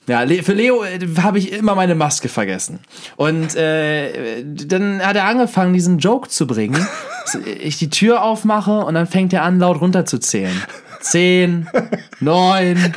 [0.08, 2.80] Ja, für Leo äh, habe ich immer meine Maske vergessen.
[3.17, 6.88] Und äh, dann hat er angefangen, diesen Joke zu bringen.
[7.62, 10.63] ich die Tür aufmache und dann fängt er an, laut runterzuzählen.
[11.02, 11.67] Zehn,
[12.21, 12.93] neun,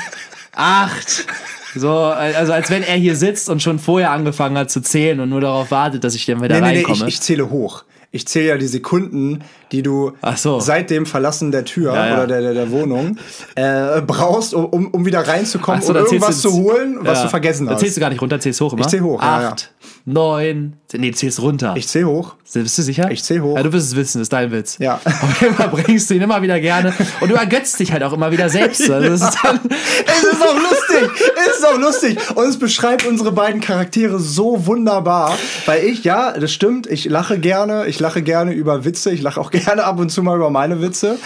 [0.55, 1.27] acht.
[1.75, 5.29] So, also als wenn er hier sitzt und schon vorher angefangen hat zu zählen und
[5.29, 6.99] nur darauf wartet, dass ich dann wieder nee, reinkomme.
[6.99, 10.59] Nee, nee, ich, ich zähle hoch ich zähle ja die Sekunden, die du so.
[10.59, 12.15] seit dem Verlassen der Tür ja, ja.
[12.15, 13.19] oder der, der, der Wohnung
[13.55, 17.25] äh, brauchst, um, um wieder reinzukommen so, um irgendwas zu holen, was ja.
[17.25, 17.75] du vergessen hast.
[17.75, 18.83] Da zählst du gar nicht runter, zählst hoch immer?
[18.83, 19.73] Ich zähl hoch, Acht,
[20.05, 21.75] neun, nee, zählst runter.
[21.77, 22.37] Ich zähl hoch.
[22.53, 23.11] Bist du sicher?
[23.11, 23.57] Ich zähl hoch.
[23.57, 24.79] Ja, du wirst es wissen, das ist dein Witz.
[24.79, 25.01] Ja.
[25.05, 28.13] Auf jeden Fall bringst du ihn immer wieder gerne und du ergötzt dich halt auch
[28.13, 28.91] immer wieder selbst.
[28.91, 29.61] Also das ist dann
[30.07, 31.11] es ist auch lustig.
[31.47, 32.19] es ist auch lustig.
[32.37, 35.37] Und es beschreibt unsere beiden Charaktere so wunderbar.
[35.67, 37.87] Weil ich, ja, das stimmt, ich lache gerne.
[37.87, 39.11] Ich lache gerne über Witze.
[39.11, 41.19] Ich lache auch gerne ab und zu mal über meine Witze.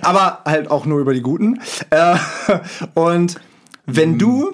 [0.00, 1.60] Aber halt auch nur über die guten.
[1.90, 2.16] Äh,
[2.94, 3.36] und
[3.86, 4.52] wenn du,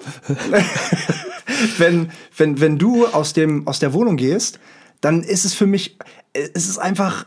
[1.77, 4.59] wenn, wenn, wenn du aus, dem, aus der Wohnung gehst,
[5.01, 5.97] dann ist es für mich,
[6.33, 7.25] es ist einfach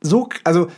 [0.00, 0.68] so, also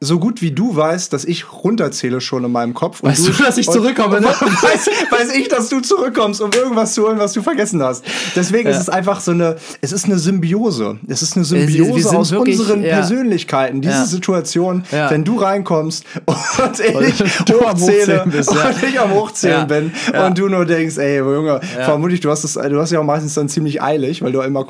[0.00, 3.02] so gut wie du weißt, dass ich runterzähle schon in meinem Kopf.
[3.02, 4.20] weißt du, dass ich zurückkomme?
[4.20, 4.28] Ne?
[4.62, 8.04] Weiß, weiß, ich, dass du zurückkommst, um irgendwas zu holen, was du vergessen hast.
[8.36, 8.74] Deswegen ja.
[8.74, 10.98] ist es einfach so eine, es ist eine Symbiose.
[11.08, 12.96] Es ist eine Symbiose aus wirklich, unseren ja.
[12.96, 13.80] Persönlichkeiten.
[13.80, 14.04] Diese ja.
[14.04, 18.58] Situation, wenn du reinkommst und ich und du hochzähle bist, und
[18.88, 19.92] ich am Hochzählen bin
[20.26, 23.34] und du nur denkst, ey, Junge, vermutlich, du hast es, du hast ja auch meistens
[23.34, 24.64] dann ziemlich eilig, weil du immer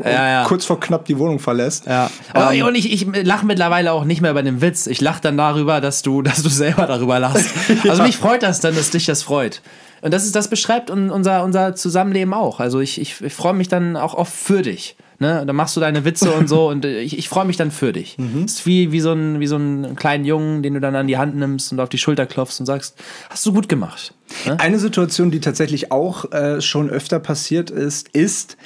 [0.46, 1.86] kurz vor knapp die Wohnung verlässt.
[1.86, 2.10] Ja.
[2.32, 4.86] Aber, ähm, und ich, ich lache mittlerweile auch nicht mehr bei dem Witz.
[4.86, 7.50] Ich lache lacht dann darüber, dass du, dass du selber darüber lachst.
[7.84, 7.90] ja.
[7.90, 9.60] Also mich freut das dann, dass dich das freut.
[10.00, 12.60] Und das ist, das beschreibt unser, unser Zusammenleben auch.
[12.60, 14.96] Also ich, ich, ich freue mich dann auch oft für dich.
[15.18, 15.42] Ne?
[15.44, 17.92] Dann machst du deine Witze und so und äh, ich, ich freue mich dann für
[17.92, 18.16] dich.
[18.16, 18.42] Mhm.
[18.42, 21.08] Das ist wie, wie, so ein, wie so ein kleinen Jungen, den du dann an
[21.08, 22.96] die Hand nimmst und auf die Schulter klopfst und sagst,
[23.28, 24.14] hast du gut gemacht.
[24.46, 24.60] Ne?
[24.60, 28.56] Eine Situation, die tatsächlich auch äh, schon öfter passiert ist, ist,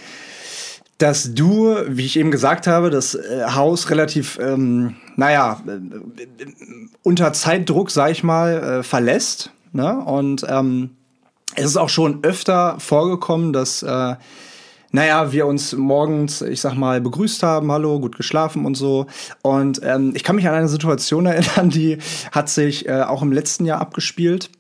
[1.03, 5.81] dass du, wie ich eben gesagt habe, das äh, Haus relativ, ähm, naja, äh,
[7.03, 9.51] unter Zeitdruck, sag ich mal, äh, verlässt.
[9.73, 9.99] Ne?
[9.99, 10.91] Und ähm,
[11.57, 14.15] es ist auch schon öfter vorgekommen, dass äh,
[14.93, 19.07] naja, wir uns morgens, ich sag mal, begrüßt haben, hallo, gut geschlafen und so.
[19.41, 21.99] Und ähm, ich kann mich an eine Situation erinnern, die
[22.31, 24.51] hat sich äh, auch im letzten Jahr abgespielt.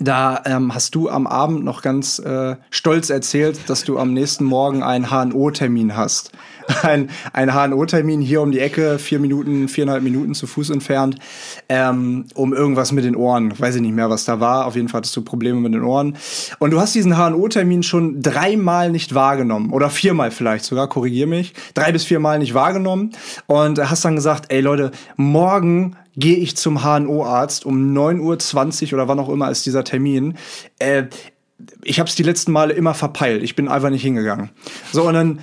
[0.00, 4.44] Da ähm, hast du am Abend noch ganz äh, stolz erzählt, dass du am nächsten
[4.44, 6.32] Morgen einen HNO-Termin hast.
[6.82, 11.18] Ein, ein HNO-Termin hier um die Ecke, vier Minuten, viereinhalb Minuten zu Fuß entfernt,
[11.68, 13.58] ähm, um irgendwas mit den Ohren.
[13.58, 14.66] Weiß ich nicht mehr, was da war.
[14.66, 16.16] Auf jeden Fall hattest du Probleme mit den Ohren.
[16.58, 19.72] Und du hast diesen HNO-Termin schon dreimal nicht wahrgenommen.
[19.72, 21.54] Oder viermal vielleicht sogar, korrigier mich.
[21.74, 23.12] Drei bis viermal nicht wahrgenommen.
[23.46, 29.08] Und hast dann gesagt, ey Leute, morgen gehe ich zum HNO-Arzt um 9.20 Uhr oder
[29.08, 30.34] wann auch immer ist dieser Termin.
[30.78, 31.04] Äh,
[31.84, 33.42] ich habe es die letzten Male immer verpeilt.
[33.42, 34.50] Ich bin einfach nicht hingegangen.
[34.92, 35.40] So, und dann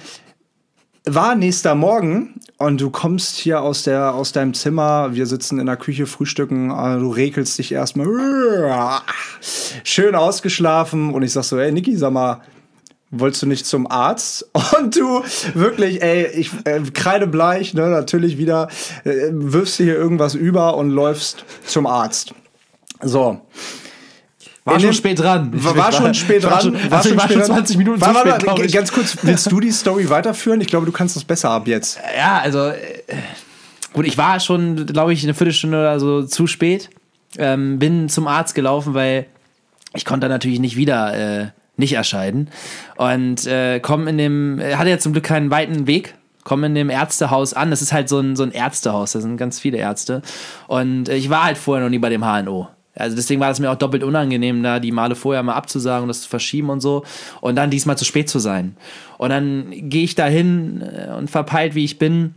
[1.06, 5.66] war nächster Morgen und du kommst hier aus, der, aus deinem Zimmer, wir sitzen in
[5.66, 9.02] der Küche, frühstücken, äh, du regelst dich erstmal
[9.84, 12.42] schön ausgeschlafen und ich sag so, ey Niki, sag mal,
[13.12, 14.50] wolltest du nicht zum Arzt?
[14.78, 15.24] Und du
[15.56, 18.68] wirklich, ey, ich äh, kreidebleich, ne, natürlich wieder,
[19.04, 22.34] äh, wirfst dir hier irgendwas über und läufst zum Arzt.
[23.02, 23.42] So.
[24.72, 25.52] War schon spät dran.
[25.64, 26.52] War, war schon spät dran.
[26.52, 29.52] War schon, war schon, war schon 20 Minuten war, zu spät, war, Ganz kurz, willst
[29.52, 30.62] du die Story weiterführen?
[30.62, 32.00] Ich glaube, du kannst das besser ab jetzt.
[32.18, 32.78] Ja, also äh,
[33.94, 36.90] gut, ich war schon, glaube ich, eine Viertelstunde oder so zu spät.
[37.38, 39.28] Ähm, bin zum Arzt gelaufen, weil
[39.94, 41.48] ich konnte natürlich nicht wieder äh,
[41.80, 42.50] nicht erscheiden.
[42.98, 46.90] Und äh, komm in dem, hatte ja zum Glück keinen weiten Weg, komme in dem
[46.90, 47.72] Ärztehaus an.
[47.72, 50.22] Das ist halt so ein, so ein Ärztehaus, da sind ganz viele Ärzte.
[50.68, 52.68] Und äh, ich war halt vorher noch nie bei dem HNO.
[53.00, 56.08] Also deswegen war es mir auch doppelt unangenehm, da die Male vorher mal abzusagen und
[56.10, 57.04] das zu verschieben und so.
[57.42, 58.76] Und dann diesmal zu spät zu sein.
[59.18, 62.36] Und dann gehe ich da hin äh, und verpeilt, wie ich bin,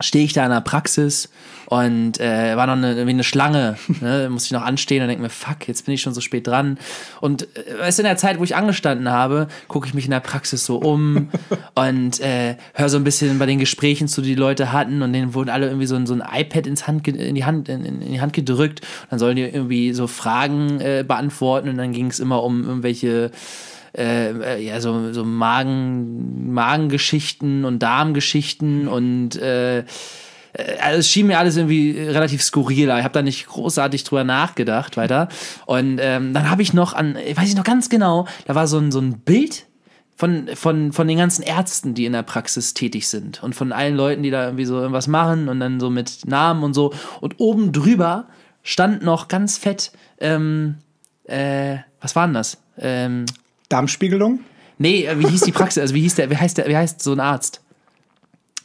[0.00, 1.30] stehe ich da in der Praxis
[1.66, 4.28] und äh, war noch eine, wie eine Schlange, ne?
[4.30, 6.78] musste ich noch anstehen und denke mir, fuck, jetzt bin ich schon so spät dran.
[7.20, 10.10] Und äh, weißt du, in der Zeit, wo ich angestanden habe, gucke ich mich in
[10.10, 11.28] der Praxis so um
[11.74, 15.12] und äh, höre so ein bisschen bei den Gesprächen zu, die, die Leute hatten und
[15.12, 17.84] denen wurden alle irgendwie so, ein, so ein iPad ins Hand, in, die Hand, in,
[17.84, 18.80] in die Hand gedrückt.
[18.80, 22.64] Und dann sollen die irgendwie so Fragen äh, beantworten und dann ging es immer um
[22.64, 23.30] irgendwelche
[23.96, 29.84] äh, ja, so, so Magen, Magengeschichten und Darmgeschichten und äh,
[30.56, 32.88] äh, also es schien mir alles irgendwie relativ skurril.
[32.88, 35.28] Ich habe da nicht großartig drüber nachgedacht weiter.
[35.66, 38.78] Und ähm, dann habe ich noch an, weiß ich noch ganz genau, da war so
[38.78, 39.66] ein, so ein Bild
[40.16, 43.96] von, von, von den ganzen Ärzten, die in der Praxis tätig sind und von allen
[43.96, 46.94] Leuten, die da irgendwie so irgendwas machen und dann so mit Namen und so.
[47.20, 48.26] Und oben drüber
[48.62, 50.76] stand noch ganz fett, ähm,
[51.24, 52.58] äh, was war denn das?
[52.78, 53.26] Ähm,
[53.68, 54.40] Darmspiegelung?
[54.78, 55.80] Nee, äh, wie hieß die Praxis?
[55.80, 57.62] Also wie hieß der, wie heißt der, wie heißt so ein Arzt?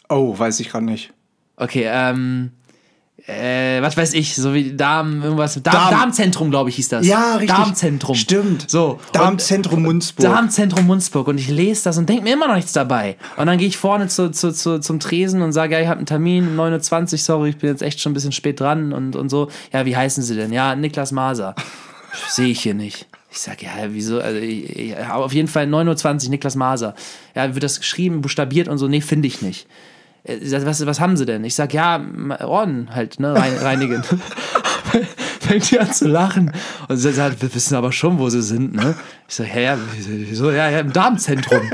[0.09, 1.13] Oh, weiß ich gerade nicht.
[1.55, 2.51] Okay, ähm,
[3.27, 5.61] äh, was weiß ich, so wie Darm, irgendwas.
[5.61, 5.91] Darm, Darm.
[5.91, 7.05] Darmzentrum, glaube ich, hieß das.
[7.05, 7.55] Ja, richtig.
[7.55, 8.15] Darmzentrum.
[8.15, 8.69] Stimmt.
[8.69, 8.99] So.
[9.13, 10.25] Darmzentrum Munzburg.
[10.25, 11.27] Darmzentrum Munzburg.
[11.27, 13.17] Und ich lese das und denke mir immer noch nichts dabei.
[13.37, 15.99] Und dann gehe ich vorne zu, zu, zu, zum Tresen und sage, ja, ich habe
[15.99, 18.91] einen Termin um 9.20 Uhr, sorry, ich bin jetzt echt schon ein bisschen spät dran
[18.91, 19.49] und, und so.
[19.71, 20.51] Ja, wie heißen Sie denn?
[20.51, 21.55] Ja, Niklas Maser.
[22.27, 23.07] Sehe ich hier nicht.
[23.31, 24.19] Ich sage, ja, wieso?
[24.19, 26.95] Also, ich, ich, auf jeden Fall 9.20 Uhr, Niklas Maser.
[27.33, 28.89] Ja, wird das geschrieben, buchstabiert und so?
[28.89, 29.67] Nee, finde ich nicht.
[30.25, 31.45] Äh, was, was haben sie denn?
[31.45, 32.03] Ich sage, ja,
[32.45, 34.03] Ohren halt, ne, reinigen.
[35.39, 36.51] Fängt die an zu lachen.
[36.89, 38.95] Und sie sagt, wir wissen aber schon, wo sie sind, ne?
[39.29, 40.51] Ich sage, ja, ja, wieso?
[40.51, 41.71] Ja, ja, im Darmzentrum.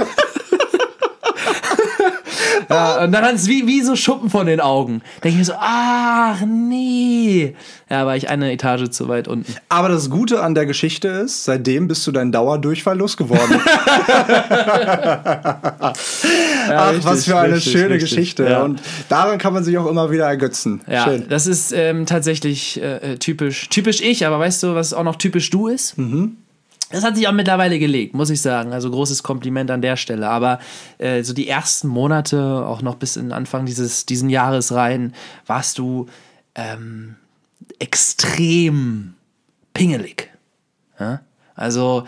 [2.70, 5.02] Ja, und dann hat es wie, wie so Schuppen von den Augen.
[5.24, 7.56] Denke ich mir so, ach nee.
[7.90, 9.56] Ja, war ich eine Etage zu weit unten.
[9.70, 13.62] Aber das Gute an der Geschichte ist, seitdem bist du dein Dauerdurchfall losgeworden.
[14.08, 15.94] ja,
[16.70, 18.44] ach, richtig, was für eine richtig, schöne richtig, Geschichte.
[18.44, 18.64] Ja.
[18.64, 20.82] Und daran kann man sich auch immer wieder ergötzen.
[20.90, 21.26] Ja, Schön.
[21.30, 25.50] das ist ähm, tatsächlich äh, typisch, typisch ich, aber weißt du, was auch noch typisch
[25.50, 25.98] du ist?
[25.98, 26.38] Mhm.
[26.90, 28.72] Das hat sich auch mittlerweile gelegt, muss ich sagen.
[28.72, 30.30] Also großes Kompliment an der Stelle.
[30.30, 30.60] Aber
[30.98, 35.14] äh, so die ersten Monate, auch noch bis in Anfang dieses diesen Jahres rein,
[35.46, 36.08] warst du
[36.56, 37.16] ähm,
[37.80, 39.16] extrem
[39.74, 40.30] pingelig.
[41.00, 41.22] Ja?
[41.56, 42.06] Also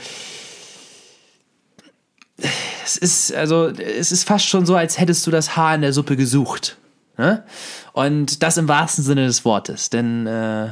[2.86, 5.92] es ist also es ist fast schon so, als hättest du das Haar in der
[5.92, 6.78] Suppe gesucht.
[7.20, 7.44] Ne?
[7.92, 9.90] Und das im wahrsten Sinne des Wortes.
[9.90, 10.70] Denn, äh,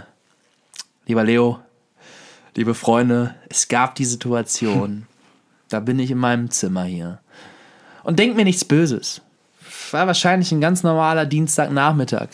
[1.06, 1.60] lieber Leo,
[2.58, 5.06] liebe Freunde, es gab die Situation,
[5.70, 7.20] da bin ich in meinem Zimmer hier.
[8.04, 9.22] Und denk mir nichts Böses.
[9.92, 12.30] War wahrscheinlich ein ganz normaler Dienstagnachmittag.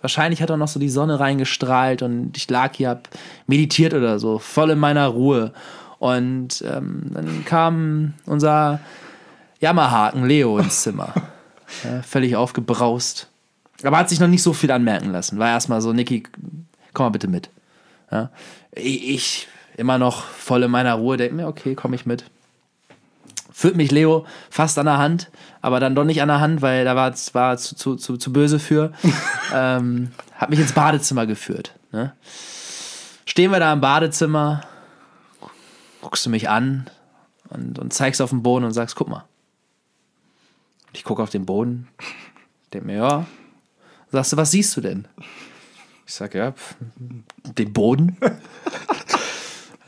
[0.00, 3.08] Wahrscheinlich hat auch noch so die Sonne reingestrahlt und ich lag hier, hab
[3.46, 5.52] meditiert oder so, voll in meiner Ruhe.
[5.98, 8.80] Und ähm, dann kam unser
[9.60, 11.14] Jammerhaken Leo ins Zimmer.
[11.84, 13.28] Ja, völlig aufgebraust.
[13.84, 15.38] Aber hat sich noch nicht so viel anmerken lassen.
[15.38, 16.24] War erstmal so, Niki,
[16.92, 17.48] komm mal bitte mit.
[18.10, 18.30] Ja,
[18.72, 22.24] ich immer noch voll in meiner Ruhe, denke mir, okay, komm ich mit.
[23.52, 25.30] Führt mich Leo fast an der Hand,
[25.60, 28.16] aber dann doch nicht an der Hand, weil da war es war zu, zu, zu,
[28.16, 28.92] zu böse für.
[29.54, 31.74] ähm, hat mich ins Badezimmer geführt.
[31.92, 32.14] Ne?
[33.26, 34.62] Stehen wir da im Badezimmer,
[36.00, 36.88] guckst du mich an
[37.50, 39.24] und, und zeigst auf den Boden und sagst, guck mal.
[40.92, 41.88] Ich gucke auf den Boden,
[42.72, 43.26] denke mir, ja.
[44.10, 45.06] Sagst du, was siehst du denn?
[46.06, 46.54] Ich sag, ja,
[47.44, 48.16] den Boden.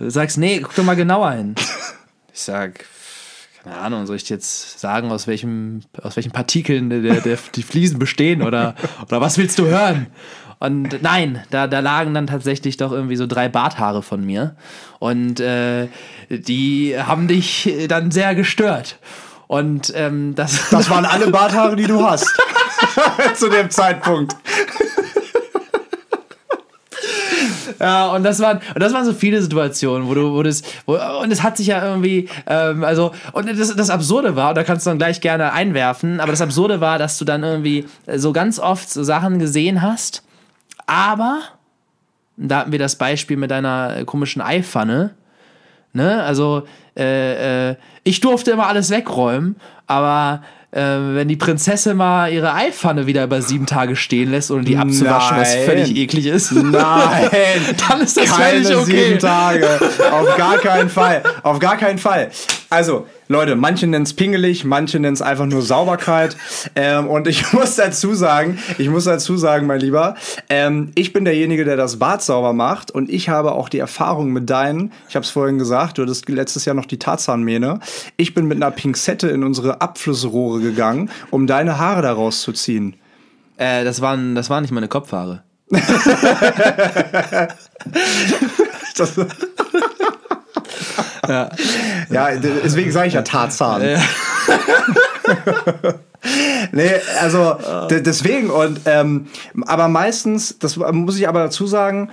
[0.02, 1.54] Du sagst, nee, guck doch mal genauer hin.
[2.34, 2.86] Ich sag,
[3.62, 7.62] keine Ahnung, soll ich dir jetzt sagen, aus welchem, aus welchen Partikeln der, der, die
[7.62, 8.74] Fliesen bestehen oder,
[9.06, 10.06] oder was willst du hören?
[10.58, 14.56] Und nein, da, da lagen dann tatsächlich doch irgendwie so drei Barthaare von mir.
[14.98, 15.88] Und äh,
[16.30, 18.98] die haben dich dann sehr gestört.
[19.46, 20.70] Und ähm, das.
[20.70, 22.26] Das waren alle Barthaare, die du hast.
[23.34, 24.34] Zu dem Zeitpunkt.
[27.78, 30.98] Ja, und das waren, und das waren so viele Situationen, wo du, wo das, wo,
[31.22, 34.64] und es hat sich ja irgendwie, ähm, also, und das, das Absurde war, und da
[34.64, 38.32] kannst du dann gleich gerne einwerfen, aber das Absurde war, dass du dann irgendwie so
[38.32, 40.22] ganz oft so Sachen gesehen hast,
[40.86, 41.40] aber,
[42.36, 45.14] da hatten wir das Beispiel mit deiner komischen Eipfanne,
[45.92, 46.64] ne, also,
[46.96, 49.56] äh, äh, ich durfte immer alles wegräumen,
[49.86, 50.42] aber
[50.74, 55.36] wenn die Prinzessin mal ihre Eipfanne wieder über sieben Tage stehen lässt, ohne die abzuwaschen,
[55.36, 55.64] was Nein.
[55.66, 56.52] völlig eklig ist.
[56.52, 56.72] Nein,
[57.88, 59.04] Dann ist das keine völlig okay.
[59.08, 59.68] sieben Tage.
[60.10, 61.22] Auf gar keinen Fall.
[61.42, 62.30] Auf gar keinen Fall.
[62.70, 66.36] Also, Leute, manche nennen es pingelig, manche nennen es einfach nur Sauberkeit.
[66.76, 70.14] Ähm, und ich muss dazu sagen, ich muss dazu sagen, mein Lieber,
[70.48, 74.30] ähm, ich bin derjenige, der das Bad sauber macht und ich habe auch die Erfahrung
[74.30, 77.80] mit deinen, ich habe es vorhin gesagt, du hattest letztes Jahr noch die Tarzanmähne.
[78.16, 82.96] Ich bin mit einer Pinzette in unsere Abflussrohre gegangen, um deine Haare da rauszuziehen.
[83.56, 85.42] Äh, das, waren, das waren nicht meine Kopfhaare.
[88.94, 89.14] Das,
[91.28, 91.50] Ja.
[92.10, 93.82] ja, deswegen sage ich ja Tarzan.
[96.72, 97.56] nee, also
[97.90, 99.26] de- deswegen und ähm,
[99.66, 102.10] aber meistens, das muss ich aber dazu sagen,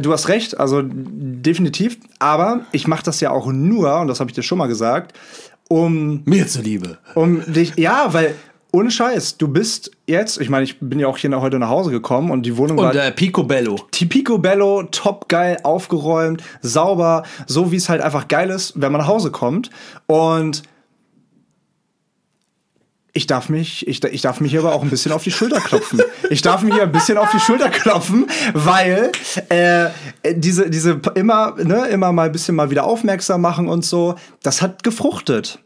[0.00, 4.30] du hast recht, also definitiv, aber ich mache das ja auch nur und das habe
[4.30, 5.12] ich dir schon mal gesagt,
[5.68, 6.98] um Mir zuliebe.
[7.14, 8.34] um dich ja, weil
[8.72, 11.90] ohne Scheiß, du bist jetzt, ich meine, ich bin ja auch hier heute nach Hause
[11.90, 13.76] gekommen und die Wohnung war Und äh, Picobello.
[13.94, 19.00] die Picobello, top geil, aufgeräumt, sauber, so wie es halt einfach geil ist, wenn man
[19.00, 19.70] nach Hause kommt.
[20.06, 20.62] Und
[23.12, 25.60] ich darf mich, ich, ich darf mich hier aber auch ein bisschen auf die Schulter
[25.60, 26.00] klopfen.
[26.30, 29.10] Ich darf mich hier ein bisschen auf die Schulter klopfen, weil
[29.48, 29.88] äh,
[30.34, 34.62] diese, diese immer, ne, immer mal ein bisschen mal wieder aufmerksam machen und so, das
[34.62, 35.58] hat gefruchtet.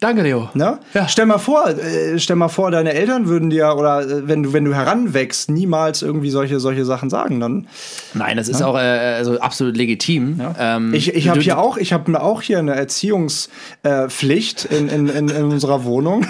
[0.00, 0.48] Danke, Leo.
[0.54, 0.78] Ne?
[0.94, 1.08] Ja.
[1.08, 4.52] Stell mal vor, äh, stell mal vor, deine Eltern würden dir oder äh, wenn du
[4.54, 7.66] wenn du heranwächst niemals irgendwie solche solche Sachen sagen, dann
[8.14, 10.40] Nein, das ist auch äh, also absolut legitim.
[10.58, 13.50] Ähm, Ich, ich habe hier auch, ich habe auch hier eine Erziehungspflicht
[13.82, 16.26] äh, Pflicht in, in, in, in unserer Wohnung.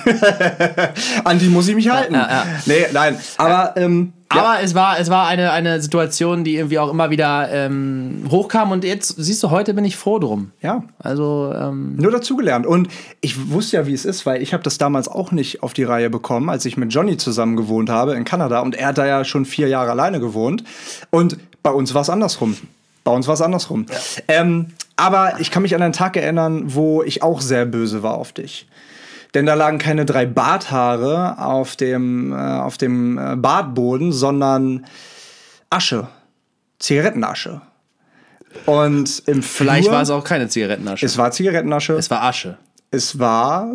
[1.25, 2.15] An die muss ich mich halten.
[2.15, 2.47] ja, ja.
[2.67, 3.19] Nee, nein.
[3.39, 7.49] Aber ähm, Aber es war, es war eine, eine Situation, die irgendwie auch immer wieder
[7.51, 10.53] ähm, hochkam und jetzt, siehst du, heute bin ich froh drum.
[10.63, 12.65] ja, Also, ähm, nur dazugelernt.
[12.67, 12.89] Und
[13.21, 15.85] ich wusste ja, wie es ist, weil ich habe das damals auch nicht auf die
[15.85, 18.61] Reihe bekommen, als ich mit Johnny zusammen gewohnt habe in Kanada.
[18.61, 20.63] Und er hat da ja schon vier Jahre alleine gewohnt.
[21.11, 22.57] Und bei uns war es andersrum.
[23.03, 23.87] Bei uns war es andersrum.
[24.29, 24.67] Ähm,
[24.97, 28.33] aber ich kann mich an einen Tag erinnern, wo ich auch sehr böse war auf
[28.33, 28.69] dich.
[29.35, 34.87] Denn da lagen keine drei Barthaare auf dem, äh, auf dem äh, Badboden, sondern
[35.71, 36.09] Asche.
[36.79, 37.61] Zigarettenasche.
[38.67, 41.07] Und im vielleicht Flur, war es auch keine Zigarettenasche.
[41.07, 41.95] es war Zigarettenasche.
[41.95, 42.59] es war Asche.
[42.91, 43.71] Es war.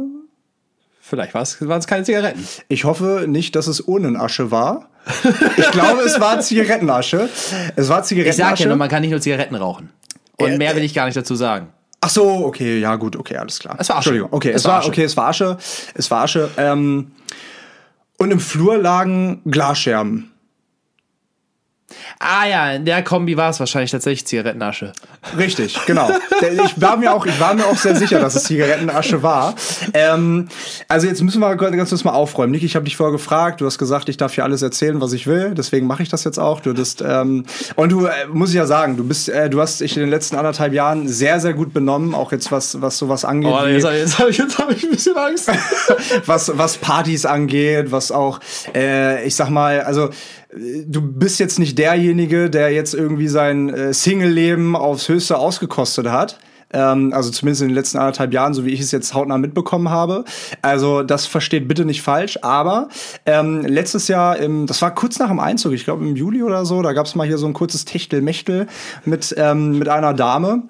[0.99, 1.43] Vielleicht waren
[1.79, 2.45] es keine Zigaretten.
[2.67, 4.89] Ich hoffe nicht, dass es Urnenasche war.
[5.55, 7.29] Ich glaube, es war Zigarettenasche.
[7.75, 8.63] Es war Ich sag Zigarettenasche.
[8.63, 9.91] ja nur, man kann nicht nur Zigaretten rauchen.
[10.37, 11.67] Und Äh, mehr will ich gar nicht dazu sagen.
[12.05, 13.77] Ach so, okay, ja gut, okay, alles klar.
[13.79, 14.09] Es war Asche.
[14.09, 14.89] Entschuldigung, okay, Es es, war Asche.
[14.89, 15.57] okay, es war Asche.
[15.95, 16.51] Es war Asche.
[16.55, 17.13] Ähm,
[18.17, 20.31] und im Flur lagen Glasscherben.
[22.19, 24.93] Ah ja, in der Kombi war es wahrscheinlich tatsächlich Zigarettenasche.
[25.37, 26.09] Richtig, genau.
[26.63, 29.55] Ich war mir auch, ich war mir auch sehr sicher, dass es Zigarettenasche war.
[29.93, 30.47] Ähm,
[30.87, 32.51] also jetzt müssen wir ganz kurz mal aufräumen.
[32.51, 33.61] Niki, ich habe dich vorher gefragt.
[33.61, 35.53] Du hast gesagt, ich darf hier alles erzählen, was ich will.
[35.55, 36.61] Deswegen mache ich das jetzt auch.
[36.61, 39.81] Du bist ähm, und du äh, muss ich ja sagen, du bist, äh, du hast
[39.81, 43.25] dich in den letzten anderthalb Jahren sehr, sehr gut benommen, auch jetzt was was sowas
[43.25, 43.51] angeht.
[43.51, 45.51] Oh, jetzt, habe ich, jetzt hab ich ein bisschen Angst.
[46.25, 48.39] was was Partys angeht, was auch,
[48.73, 50.09] äh, ich sag mal, also
[50.55, 56.39] du bist jetzt nicht derjenige, der jetzt irgendwie sein äh, Single-Leben aufs Höchste ausgekostet hat.
[56.71, 59.89] Ähm, also zumindest in den letzten anderthalb Jahren, so wie ich es jetzt hautnah mitbekommen
[59.89, 60.25] habe.
[60.61, 62.39] Also das versteht bitte nicht falsch.
[62.41, 62.89] Aber
[63.25, 66.65] ähm, letztes Jahr, im, das war kurz nach dem Einzug, ich glaube im Juli oder
[66.65, 68.67] so, da gab es mal hier so ein kurzes Techtelmechtel
[69.03, 70.63] mit, ähm, mit einer Dame.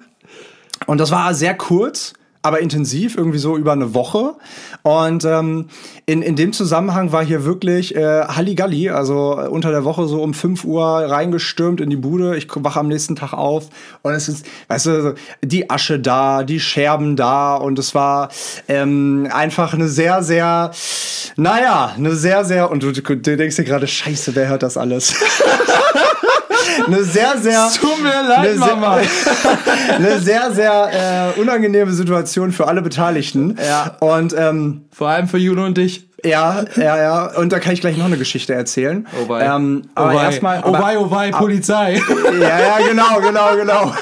[0.86, 2.12] Und das war sehr kurz
[2.46, 4.34] aber intensiv, irgendwie so über eine Woche.
[4.82, 5.66] Und ähm,
[6.06, 10.22] in, in dem Zusammenhang war hier wirklich äh, Halligalli, also äh, unter der Woche so
[10.22, 12.36] um 5 Uhr reingestürmt in die Bude.
[12.36, 13.68] Ich wache am nächsten Tag auf
[14.02, 18.28] und es ist, weißt du, die Asche da, die Scherben da und es war
[18.68, 20.70] ähm, einfach eine sehr, sehr,
[21.36, 25.14] naja, eine sehr, sehr, und du, du denkst dir gerade, scheiße, wer hört das alles?
[26.86, 27.68] eine sehr, sehr.
[27.80, 28.98] Tut mir leid, eine Mama.
[28.98, 33.58] Sehr, eine sehr, sehr äh, unangenehme Situation für alle Beteiligten.
[33.64, 33.96] Ja.
[34.00, 36.08] Und ähm, vor allem für Juno und dich.
[36.24, 37.36] Ja, ja, ja.
[37.36, 39.06] Und da kann ich gleich noch eine Geschichte erzählen.
[39.22, 39.44] Oh wei.
[39.44, 40.62] Ähm, oh aber erstmal.
[40.64, 42.00] Oh wei, oh wei, Polizei.
[42.40, 43.92] Ja, ja, genau, genau, genau.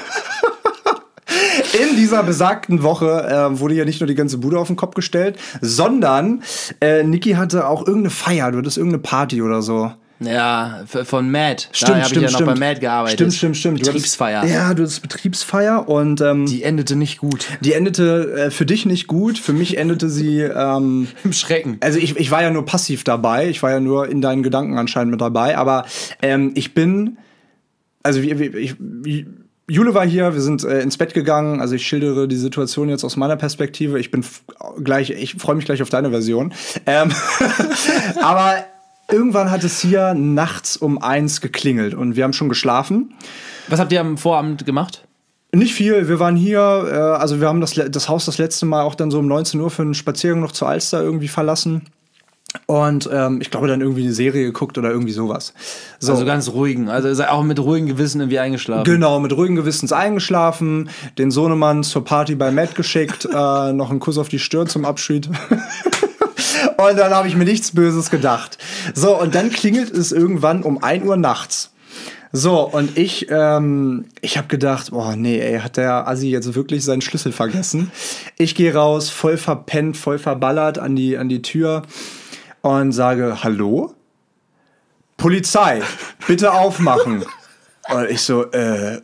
[1.73, 4.95] In dieser besagten Woche äh, wurde ja nicht nur die ganze Bude auf den Kopf
[4.95, 6.43] gestellt, sondern
[6.81, 9.93] äh, Niki hatte auch irgendeine Feier, du hattest irgendeine Party oder so.
[10.21, 11.65] Ja, von Mad.
[11.73, 12.49] Stimmt, da habe stimmt, ich ja stimmt.
[12.49, 13.19] noch bei Mad gearbeitet.
[13.19, 13.81] Stimmt, stimmt, stimmt.
[13.81, 14.39] Du Betriebsfeier.
[14.39, 17.47] Hattest, ja, du hattest Betriebsfeier und ähm, Die endete nicht gut.
[17.61, 20.41] die endete äh, für dich nicht gut, für mich endete sie.
[20.41, 21.79] Ähm, Im Schrecken.
[21.81, 24.79] also ich, ich war ja nur passiv dabei, ich war ja nur in deinen Gedanken
[24.79, 25.85] anscheinend mit dabei, aber
[26.23, 27.19] ähm, ich bin,
[28.03, 29.27] also wie, wie, ich, wie,
[29.67, 33.03] Jule war hier, wir sind äh, ins Bett gegangen, also ich schildere die Situation jetzt
[33.03, 33.99] aus meiner Perspektive.
[33.99, 34.23] Ich bin
[34.83, 36.53] gleich, ich freue mich gleich auf deine Version.
[36.87, 37.11] Ähm,
[38.23, 38.67] aber
[39.11, 43.15] irgendwann hat es hier nachts um eins geklingelt und wir haben schon geschlafen.
[43.69, 45.07] Was habt ihr am Vorabend gemacht?
[45.53, 46.09] Nicht viel.
[46.09, 49.11] Wir waren hier, äh, also wir haben das, das Haus das letzte Mal auch dann
[49.11, 51.83] so um 19 Uhr für einen Spaziergang noch zur Alster irgendwie verlassen.
[52.67, 55.53] Und ähm, ich glaube, dann irgendwie eine Serie geguckt oder irgendwie sowas.
[55.99, 56.13] So.
[56.13, 56.89] Also ganz ruhigen.
[56.89, 58.85] Also auch mit ruhigem Gewissen irgendwie eingeschlafen.
[58.85, 60.89] Genau, mit ruhigem Gewissens eingeschlafen,
[61.19, 64.85] den Sohnemann zur Party bei Matt geschickt, äh, noch einen Kuss auf die Stirn zum
[64.85, 65.29] Abschied.
[66.77, 68.59] und dann habe ich mir nichts Böses gedacht.
[68.95, 71.71] So, und dann klingelt es irgendwann um 1 Uhr nachts.
[72.37, 76.85] So, und ich, ähm, ich habe gedacht, oh nee, ey, hat der Assi jetzt wirklich
[76.85, 77.93] seinen Schlüssel vergessen?
[78.39, 81.83] Ich gehe raus, voll verpennt, voll verballert an die, an die Tür
[82.63, 83.95] und sage, hallo?
[85.17, 85.83] Polizei,
[86.27, 87.25] bitte aufmachen.
[87.93, 89.01] Und ich so, äh,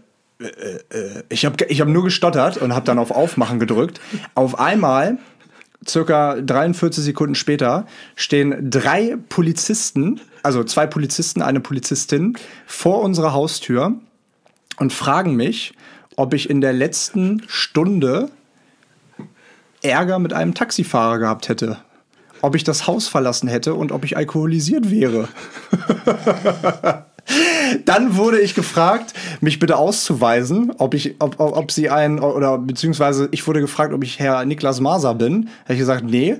[1.28, 4.00] ich habe ich hab nur gestottert und habe dann auf Aufmachen gedrückt.
[4.34, 5.18] Auf einmal,
[5.86, 13.94] circa 43 Sekunden später, stehen drei Polizisten, also zwei Polizisten, eine Polizistin, vor unserer Haustür
[14.76, 15.74] und fragen mich,
[16.16, 18.30] ob ich in der letzten Stunde
[19.82, 21.78] Ärger mit einem Taxifahrer gehabt hätte.
[22.42, 25.28] Ob ich das Haus verlassen hätte und ob ich alkoholisiert wäre.
[27.84, 32.58] Dann wurde ich gefragt, mich bitte auszuweisen, ob ich, ob, ob, ob sie ein, oder
[32.58, 35.48] beziehungsweise ich wurde gefragt, ob ich Herr Niklas Maser bin.
[35.64, 36.36] Habe ich gesagt, nee.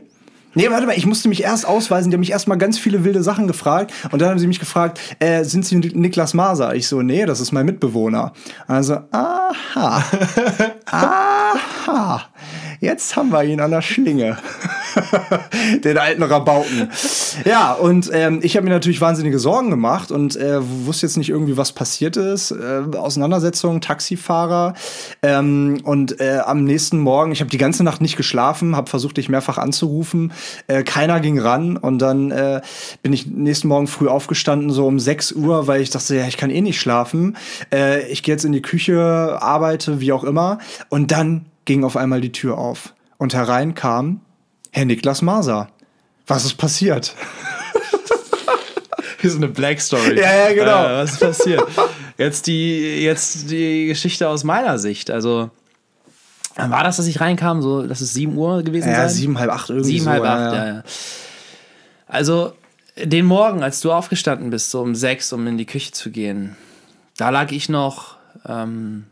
[0.55, 2.11] Nee, warte mal, ich musste mich erst ausweisen.
[2.11, 3.93] Die haben mich erst mal ganz viele wilde Sachen gefragt.
[4.11, 6.75] Und dann haben sie mich gefragt, äh, sind Sie Niklas Maser?
[6.75, 8.33] Ich so, nee, das ist mein Mitbewohner.
[8.67, 10.05] Also, aha.
[10.87, 12.23] aha.
[12.81, 14.39] Jetzt haben wir ihn an der Schlinge.
[15.85, 16.91] Den alten Rabauken.
[17.45, 21.29] Ja, und ähm, ich habe mir natürlich wahnsinnige Sorgen gemacht und äh, wusste jetzt nicht
[21.29, 22.53] irgendwie, was passiert ist.
[22.53, 24.73] Äh, Auseinandersetzung, Taxifahrer.
[25.23, 29.19] Ähm, und äh, am nächsten Morgen, ich habe die ganze Nacht nicht geschlafen, habe versucht,
[29.19, 30.33] dich mehrfach anzurufen.
[30.67, 32.63] Äh, keiner ging ran und dann äh,
[33.03, 36.39] bin ich nächsten Morgen früh aufgestanden, so um 6 Uhr, weil ich dachte, ja, ich
[36.39, 37.37] kann eh nicht schlafen.
[37.71, 40.61] Äh, ich gehe jetzt in die Küche, arbeite, wie auch immer.
[40.89, 42.95] Und dann ging auf einmal die Tür auf.
[43.19, 44.21] Und herein kam
[44.73, 45.69] Herr Niklas Maser.
[46.27, 47.15] Was ist passiert?
[49.21, 50.19] Hier ist eine Black Story.
[50.19, 50.85] Ja, ja, genau.
[50.87, 51.63] Äh, was ist passiert?
[52.17, 55.11] Jetzt die, jetzt die Geschichte aus meiner Sicht.
[55.11, 55.51] Also,
[56.57, 57.63] war das, dass ich reinkam?
[57.63, 59.09] So, das ist 7 Uhr gewesen Ja, sein?
[59.11, 59.91] sieben, halb acht irgendwie.
[59.91, 60.83] Sieben, so, halb acht, ja, ja.
[62.07, 62.53] Also,
[62.97, 66.57] den Morgen, als du aufgestanden bist, so um sechs, um in die Küche zu gehen,
[67.17, 69.05] da lag ich noch ähm,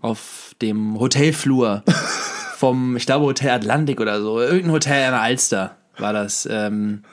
[0.00, 1.82] auf dem Hotelflur
[2.56, 4.40] vom, ich glaube, Hotel Atlantik oder so.
[4.40, 6.46] Irgendein Hotel in der Alster war das.
[6.50, 7.04] Ähm,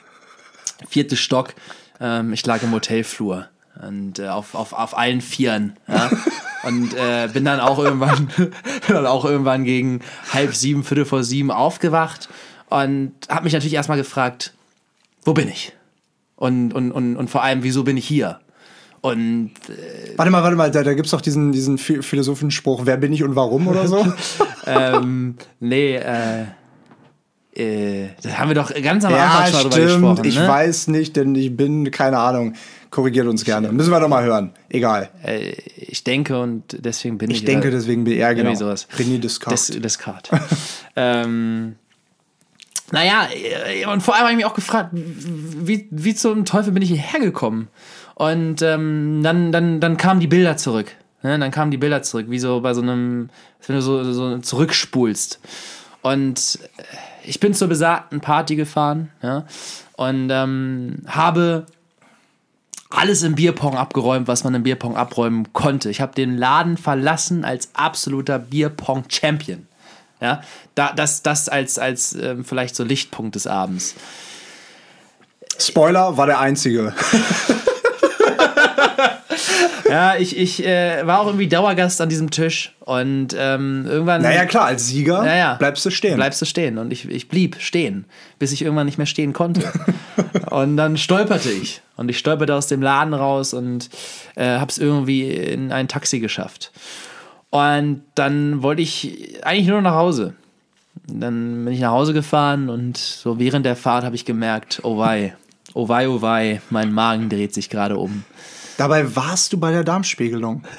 [0.88, 1.54] vierte Stock.
[2.00, 3.48] Ähm, ich lag im Hotelflur.
[3.86, 5.76] und äh, auf, auf, auf allen Vieren.
[5.88, 6.10] Ja?
[6.64, 8.28] und äh, bin dann auch irgendwann,
[8.88, 10.00] dann auch irgendwann gegen
[10.32, 12.28] halb sieben, viertel vor sieben aufgewacht
[12.68, 14.52] und habe mich natürlich erstmal gefragt,
[15.22, 15.72] wo bin ich?
[16.36, 18.40] Und, und, und, und vor allem, wieso bin ich hier?
[19.00, 22.82] Und äh, warte mal, warte mal, da, da gibt es doch diesen, diesen philosophischen Spruch,
[22.84, 24.04] wer bin ich und warum oder so?
[24.66, 26.44] ähm, nee, äh,
[27.56, 30.24] äh, das haben wir doch ganz am Anfang ja, schon drüber gesprochen.
[30.24, 30.46] Ich ne?
[30.48, 32.54] weiß nicht, denn ich bin, keine Ahnung.
[32.90, 33.72] Korrigiert uns gerne.
[33.72, 34.52] Müssen wir doch mal hören.
[34.68, 35.10] Egal.
[35.24, 37.38] Äh, ich denke und deswegen bin ich.
[37.38, 38.54] Ich denke, deswegen bin er genau.
[38.54, 38.88] Sowas.
[38.96, 39.66] René Descartes.
[39.68, 40.38] Des, Descartes.
[40.96, 41.76] ähm,
[42.92, 46.82] naja, äh, und vor allem habe ich mich auch gefragt, wie, wie zum Teufel bin
[46.82, 47.68] ich hierher gekommen?
[48.16, 50.90] Und ähm, dann, dann, dann kamen die Bilder zurück.
[51.22, 51.38] Ne?
[51.38, 53.28] Dann kamen die Bilder zurück, wie so bei so einem,
[53.66, 55.38] wenn du so, so zurückspulst.
[56.00, 56.82] Und äh,
[57.24, 59.44] ich bin zur besagten Party gefahren ja,
[59.96, 61.66] und ähm, habe
[62.88, 65.90] alles im Bierpong abgeräumt, was man im Bierpong abräumen konnte.
[65.90, 69.66] Ich habe den Laden verlassen als absoluter Bierpong-Champion.
[70.22, 70.40] Ja,
[70.74, 73.94] da, das, das als, als ähm, vielleicht so Lichtpunkt des Abends.
[75.58, 76.94] Spoiler war der einzige.
[79.88, 84.22] ja, ich, ich äh, war auch irgendwie Dauergast an diesem Tisch und ähm, irgendwann.
[84.22, 86.16] Naja, klar, als Sieger naja, bleibst du stehen.
[86.16, 88.04] Bleibst du stehen und ich, ich blieb stehen,
[88.38, 89.62] bis ich irgendwann nicht mehr stehen konnte.
[90.50, 93.90] und dann stolperte ich und ich stolperte aus dem Laden raus und
[94.34, 96.72] äh, hab's irgendwie in ein Taxi geschafft.
[97.50, 100.34] Und dann wollte ich eigentlich nur nach Hause.
[101.06, 104.98] Dann bin ich nach Hause gefahren und so während der Fahrt habe ich gemerkt, oh
[104.98, 105.36] wei,
[105.74, 108.24] oh wei, oh wei, mein Magen dreht sich gerade um.
[108.76, 110.62] Dabei warst du bei der Darmspiegelung.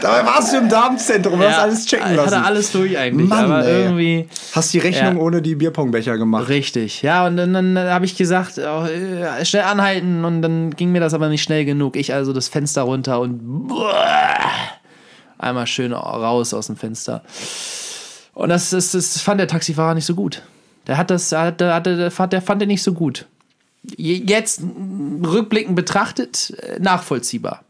[0.00, 2.28] Dabei warst du im Darmzentrum, ja, hast alles checken lassen.
[2.28, 3.28] Ich hatte alles durch eigentlich.
[3.28, 3.82] Mann, aber ey.
[3.82, 4.28] irgendwie.
[4.52, 5.22] Hast die Rechnung ja.
[5.22, 6.48] ohne die Bierpongbecher gemacht.
[6.48, 7.26] Richtig, ja.
[7.26, 8.86] Und dann, dann habe ich gesagt, oh,
[9.42, 10.24] schnell anhalten.
[10.24, 11.96] Und dann ging mir das aber nicht schnell genug.
[11.96, 13.40] Ich also das Fenster runter und
[15.38, 17.22] einmal schön raus aus dem Fenster.
[18.32, 20.42] Und das, das, das fand der Taxifahrer nicht so gut.
[20.86, 23.26] Der hat das, der, der, der, der fand den nicht so gut
[23.82, 27.64] jetzt rückblickend betrachtet äh, nachvollziehbar.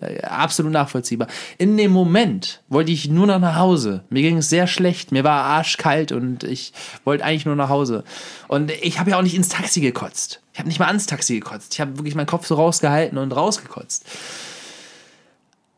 [0.00, 1.28] Äh, absolut nachvollziehbar.
[1.58, 4.04] In dem Moment wollte ich nur noch nach Hause.
[4.10, 5.12] Mir ging es sehr schlecht.
[5.12, 6.72] Mir war arschkalt und ich
[7.04, 8.04] wollte eigentlich nur nach Hause.
[8.48, 10.40] Und ich habe ja auch nicht ins Taxi gekotzt.
[10.52, 11.74] Ich habe nicht mal ans Taxi gekotzt.
[11.74, 14.04] Ich habe wirklich meinen Kopf so rausgehalten und rausgekotzt.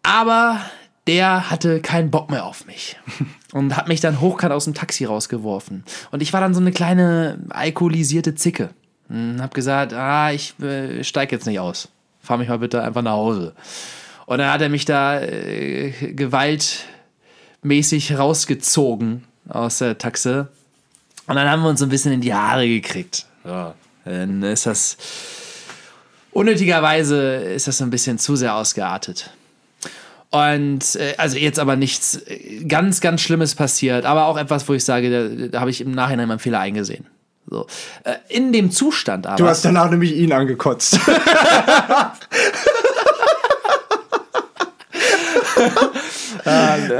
[0.02, 0.60] Aber
[1.06, 2.96] der hatte keinen Bock mehr auf mich
[3.52, 5.84] und hat mich dann hochkant aus dem Taxi rausgeworfen.
[6.10, 8.70] Und ich war dann so eine kleine alkoholisierte Zicke.
[9.08, 11.88] Hm, hab gesagt, ah, ich äh, steig jetzt nicht aus.
[12.20, 13.54] Fahr mich mal bitte einfach nach Hause.
[14.26, 20.48] Und dann hat er mich da äh, gewaltmäßig rausgezogen aus der Taxe.
[21.26, 23.26] Und dann haben wir uns so ein bisschen in die Haare gekriegt.
[23.44, 23.72] So,
[24.04, 24.96] dann ist das
[26.30, 29.30] unnötigerweise ist das ein bisschen zu sehr ausgeartet.
[30.30, 34.74] Und äh, also jetzt aber nichts äh, ganz, ganz Schlimmes passiert, aber auch etwas, wo
[34.74, 37.06] ich sage, da, da habe ich im Nachhinein meinen Fehler eingesehen.
[37.50, 37.66] So.
[38.04, 39.36] Äh, in dem Zustand aber.
[39.36, 40.98] Du hast danach nämlich ihn angekotzt.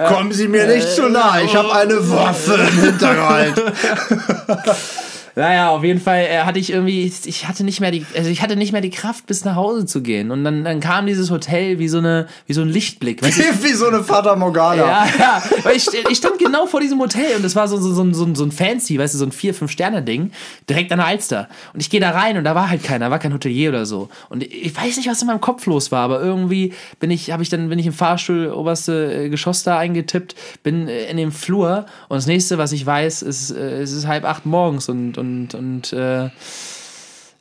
[0.08, 3.54] Kommen Sie mir nicht zu nah, ich habe eine Waffe im Hinterhalt.
[5.38, 8.42] Naja, auf jeden Fall äh, hatte ich irgendwie, ich hatte nicht mehr die, also ich
[8.42, 10.32] hatte nicht mehr die Kraft, bis nach Hause zu gehen.
[10.32, 13.22] Und dann, dann kam dieses Hotel wie so eine, wie so ein Lichtblick.
[13.22, 13.42] Weißt du?
[13.62, 14.82] wie so eine Fata Morgana.
[14.82, 15.42] Ja, ja.
[15.62, 18.34] Weil ich, ich stand genau vor diesem Hotel und es war so, so, so, so,
[18.34, 20.32] so ein fancy, weißt du, so ein vier, fünf Sterne Ding,
[20.68, 21.48] direkt an der Alster.
[21.72, 24.08] Und ich gehe da rein und da war halt keiner, war kein Hotelier oder so.
[24.30, 27.44] Und ich weiß nicht, was in meinem Kopf los war, aber irgendwie bin ich, habe
[27.44, 30.34] ich dann, bin ich im Fahrstuhl oberste äh, Geschoss da eingetippt,
[30.64, 34.24] bin äh, in dem Flur und das nächste, was ich weiß, ist, es ist halb
[34.24, 36.30] acht morgens und, und und, und äh,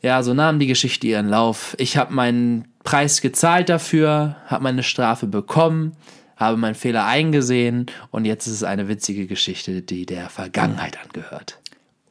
[0.02, 1.76] ja, so nahm die Geschichte ihren Lauf.
[1.80, 5.94] Ich habe meinen Preis gezahlt dafür, habe meine Strafe bekommen,
[6.36, 11.60] habe meinen Fehler eingesehen und jetzt ist es eine witzige Geschichte, die der Vergangenheit angehört.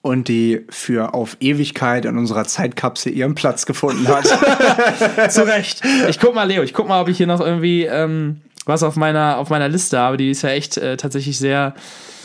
[0.02, 4.26] Und die für auf Ewigkeit in unserer Zeitkapsel ihren Platz gefunden hat.
[5.30, 5.82] Zu Recht.
[6.08, 8.96] Ich guck mal, Leo, ich guck mal, ob ich hier noch irgendwie ähm, was auf
[8.96, 10.16] meiner, auf meiner Liste habe.
[10.16, 11.74] Die ist ja echt äh, tatsächlich sehr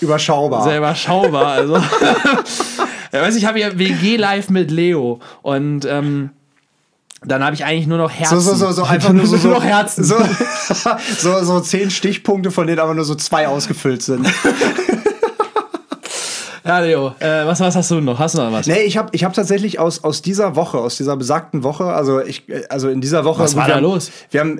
[0.02, 0.64] überschaubar.
[0.64, 1.47] Sehr überschaubar.
[1.47, 1.76] Also
[3.12, 6.32] Ja, weißt, ich habe ja WG live mit Leo und ähm,
[7.24, 8.39] dann habe ich eigentlich nur noch Herzen.
[8.39, 10.03] So, so, so, so einfach nur so, so, noch Herzen.
[10.03, 10.16] So,
[11.18, 14.28] so, so zehn Stichpunkte, von denen aber nur so zwei ausgefüllt sind.
[16.64, 18.20] Ja, Leo, äh, was, was hast du noch?
[18.20, 18.68] Hast du noch was?
[18.68, 22.22] Nee, ich habe ich hab tatsächlich aus, aus dieser Woche, aus dieser besagten Woche, also
[22.22, 23.41] ich, also in dieser Woche.
[23.41, 24.12] Was war da haben, los?
[24.30, 24.59] Wir haben.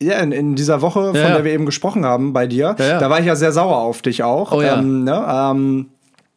[0.00, 3.00] Ja, in, in dieser Woche, von ja, der wir eben gesprochen haben bei dir, ja,
[3.00, 4.52] da war ich ja sehr sauer auf dich auch.
[4.52, 4.78] Oh, ja.
[4.78, 5.26] Ähm, ne?
[5.28, 5.86] ähm,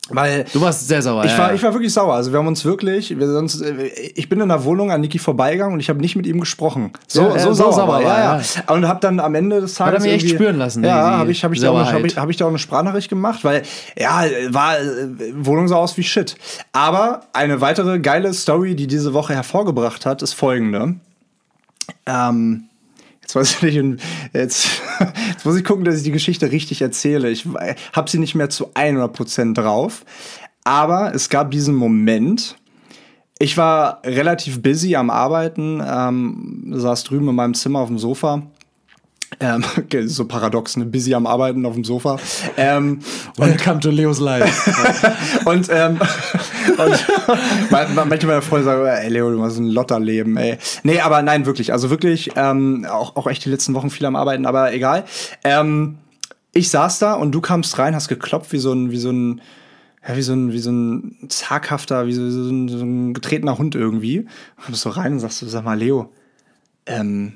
[0.10, 1.26] Weil Du warst sehr sauer.
[1.26, 2.14] ich ja, war, ich war wirklich sauer.
[2.14, 5.20] Also wir haben uns wirklich, wir sonst, äh, ich bin in der Wohnung an Niki
[5.20, 6.91] vorbeigegangen und ich habe nicht mit ihm gesprochen.
[7.07, 8.74] So, Ja, so, so sauer, sauer war, ja, ja.
[8.74, 11.43] Und habe dann am Ende des Tages er mich echt spüren lassen, Ja, habe ich,
[11.43, 13.64] habe ich, da auch hab ich, hab ich da auch eine Sprachnachricht gemacht, weil
[13.97, 16.36] ja, war äh, Wohnung sah aus wie Shit.
[16.72, 20.95] Aber eine weitere geile Story, die diese Woche hervorgebracht hat, ist folgende.
[22.05, 22.69] Ähm,
[23.30, 23.76] Jetzt weiß ich
[24.34, 24.68] jetzt,
[25.28, 27.30] jetzt muss ich gucken, dass ich die Geschichte richtig erzähle.
[27.30, 27.46] Ich
[27.94, 30.04] habe sie nicht mehr zu 100% drauf.
[30.64, 32.58] Aber es gab diesen Moment.
[33.38, 38.48] Ich war relativ busy am Arbeiten, ähm, saß drüben in meinem Zimmer auf dem Sofa.
[39.40, 40.86] Ähm, okay, so paradox, ne?
[40.86, 42.18] Busy am Arbeiten auf dem Sofa.
[42.58, 43.00] Ähm,
[43.38, 44.72] Welcome to Leos Life.
[45.46, 46.00] und, ähm,
[46.78, 50.58] und man- man- manche meiner Freunde sagen, ey Leo, du hast ein Lotterleben, ey.
[50.84, 51.72] Nee, aber nein, wirklich.
[51.72, 55.06] Also wirklich, ähm, auch, auch echt die letzten Wochen viel am Arbeiten, aber egal.
[55.44, 55.98] Ähm,
[56.54, 59.42] ich saß da und du kamst rein, hast geklopft wie so ein, wie so ein,
[60.08, 63.58] ja, wie so ein, wie so ein zaghafter, wie so, so, ein, so ein getretener
[63.60, 64.26] Hund irgendwie.
[64.66, 66.12] Kommst so rein und sagst so, sag mal, Leo,
[66.88, 67.34] ähm,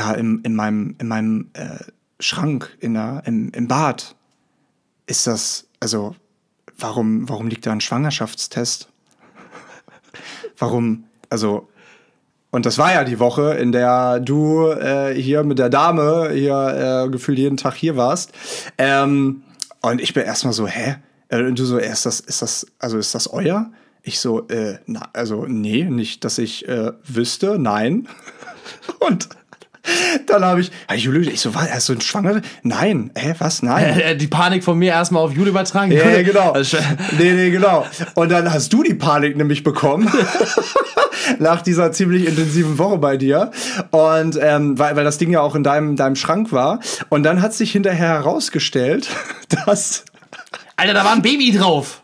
[0.00, 1.78] da im, in meinem, in meinem äh,
[2.18, 4.16] Schrank, in der, im, im Bad,
[5.06, 6.14] ist das, also,
[6.78, 8.88] warum, warum liegt da ein Schwangerschaftstest?
[10.58, 11.68] Warum, also,
[12.50, 17.04] und das war ja die Woche, in der du äh, hier mit der Dame hier
[17.06, 18.32] äh, gefühlt jeden Tag hier warst.
[18.76, 19.42] Ähm,
[19.82, 20.96] und ich bin erstmal so, hä?
[21.28, 23.70] Äh, Und du so, ist das, ist das, also ist das euer?
[24.02, 28.08] Ich so, äh, na, also nee, nicht, dass ich äh, wüsste, nein.
[28.98, 29.28] Und
[30.26, 32.42] dann habe ich, ja, Jule, ich so, was, hast du einen Schwanger?
[32.62, 34.18] Nein, hä, was, nein.
[34.18, 35.92] Die Panik von mir erstmal auf Jule übertragen.
[35.92, 36.52] Ja, ja, genau.
[36.52, 36.78] Also,
[37.18, 37.86] nee, nee, genau.
[38.14, 40.10] Und dann hast du die Panik nämlich bekommen.
[41.38, 43.50] nach dieser ziemlich intensiven Woche bei dir.
[43.90, 46.80] Und ähm, weil, weil das Ding ja auch in deinem, deinem Schrank war.
[47.08, 49.08] Und dann hat sich hinterher herausgestellt,
[49.66, 50.04] dass.
[50.76, 52.02] Alter, da war ein Baby drauf.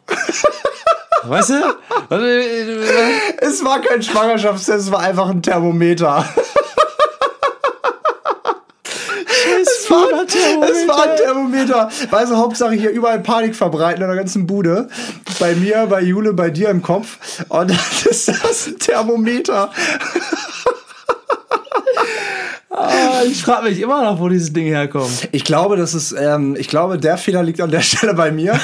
[1.24, 1.54] weißt du?
[3.40, 6.24] Es war kein Schwangerschaftstest, es war einfach ein Thermometer.
[9.60, 10.26] Es war,
[10.86, 11.90] es war ein Thermometer.
[12.10, 14.88] Weißt du, Hauptsache hier überall Panik verbreiten in der ganzen Bude.
[15.38, 17.18] Bei mir, bei Jule, bei dir im Kopf.
[17.48, 17.78] Und dann
[18.10, 19.70] ist das ein Thermometer.
[22.70, 25.30] Ah, ich frage mich immer noch, wo dieses Ding herkommt.
[25.32, 28.52] Ich glaube, das ist, ähm, ich glaube, der Fehler liegt an der Stelle bei mir.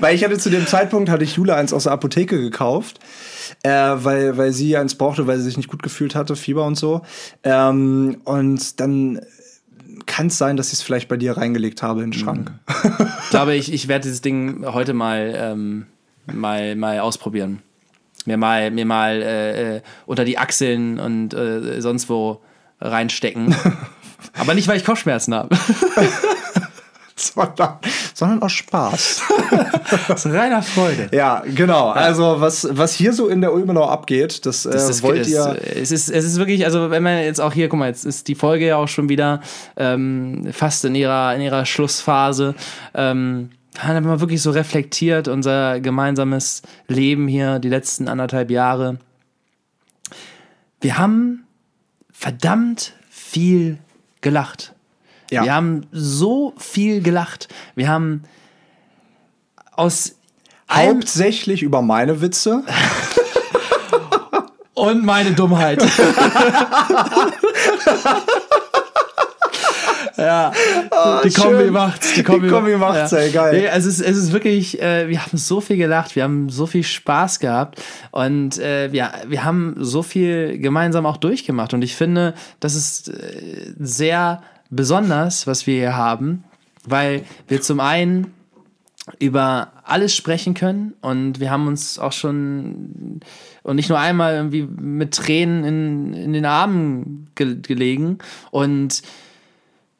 [0.00, 3.00] weil ich hatte zu dem Zeitpunkt, hatte ich Jule eins aus der Apotheke gekauft.
[3.64, 6.76] Äh, weil, weil sie eins brauchte, weil sie sich nicht gut gefühlt hatte, Fieber und
[6.76, 7.02] so.
[7.42, 9.20] Ähm, und dann
[10.06, 12.52] kann es sein, dass ich es vielleicht bei dir reingelegt habe in den Schrank.
[13.24, 15.86] Ich glaube, ich, ich werde dieses Ding heute mal, ähm,
[16.32, 17.62] mal, mal ausprobieren.
[18.26, 22.40] Mir mal, mir mal äh, äh, unter die Achseln und äh, sonst wo
[22.80, 23.54] reinstecken.
[24.34, 25.54] Aber nicht, weil ich Kopfschmerzen habe.
[27.16, 27.78] sondern,
[28.12, 29.22] sondern aus Spaß.
[30.14, 31.08] Ist reiner Freude.
[31.12, 31.90] ja, genau.
[31.90, 35.28] Also, was, was hier so in der Ulmenau abgeht, das, äh, Das ist, wollt es,
[35.28, 35.56] ihr.
[35.62, 38.26] es, ist, es ist wirklich, also wenn man jetzt auch hier, guck mal, jetzt ist
[38.26, 39.40] die Folge ja auch schon wieder
[39.76, 42.54] ähm, fast in ihrer, in ihrer Schlussphase.
[42.94, 48.98] Ähm, dann haben wir wirklich so reflektiert, unser gemeinsames Leben hier, die letzten anderthalb Jahre.
[50.80, 51.46] Wir haben
[52.12, 53.78] verdammt viel
[54.20, 54.73] gelacht.
[55.30, 55.44] Ja.
[55.44, 57.48] Wir haben so viel gelacht.
[57.74, 58.24] Wir haben
[59.72, 60.16] aus
[60.70, 62.62] Hauptsächlich über meine Witze.
[64.74, 65.82] und meine Dummheit.
[70.16, 70.52] ja,
[71.24, 71.72] die Kombi Ah, schön.
[71.72, 72.14] macht's.
[72.14, 73.52] Die Kombi, Die Kombi macht's, ey, geil.
[73.60, 76.66] Nee, es, ist, es ist wirklich, äh, wir haben so viel gelacht, wir haben so
[76.66, 81.74] viel Spaß gehabt und äh, wir, wir haben so viel gemeinsam auch durchgemacht.
[81.74, 84.42] Und ich finde, das ist äh, sehr
[84.74, 86.44] besonders, was wir hier haben,
[86.84, 88.32] weil wir zum einen
[89.18, 93.20] über alles sprechen können und wir haben uns auch schon
[93.62, 98.18] und nicht nur einmal irgendwie mit Tränen in, in den Armen ge gelegen.
[98.50, 99.02] Und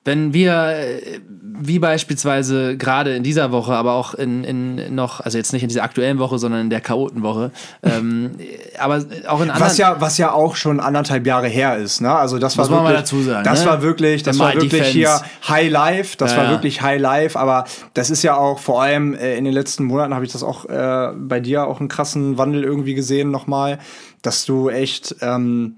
[0.04, 5.38] wenn wir, äh, wie beispielsweise gerade in dieser Woche, aber auch in, in noch, also
[5.38, 7.52] jetzt nicht in dieser aktuellen Woche, sondern in der Chaotenwoche,
[7.82, 8.32] ähm,
[8.78, 9.60] aber auch in anderen.
[9.60, 12.14] Was ja, was ja auch schon anderthalb Jahre her ist, ne?
[12.14, 13.70] Also das war wirklich, dazu sagen, das ne?
[13.70, 15.20] war wirklich, das war wirklich hier.
[15.48, 19.14] High Life, das Ja, war wirklich High Life, aber das ist ja auch vor allem
[19.14, 22.36] äh, in den letzten Monaten habe ich das auch äh, bei dir auch einen krassen
[22.36, 23.78] Wandel irgendwie gesehen nochmal,
[24.22, 25.76] dass du echt ähm,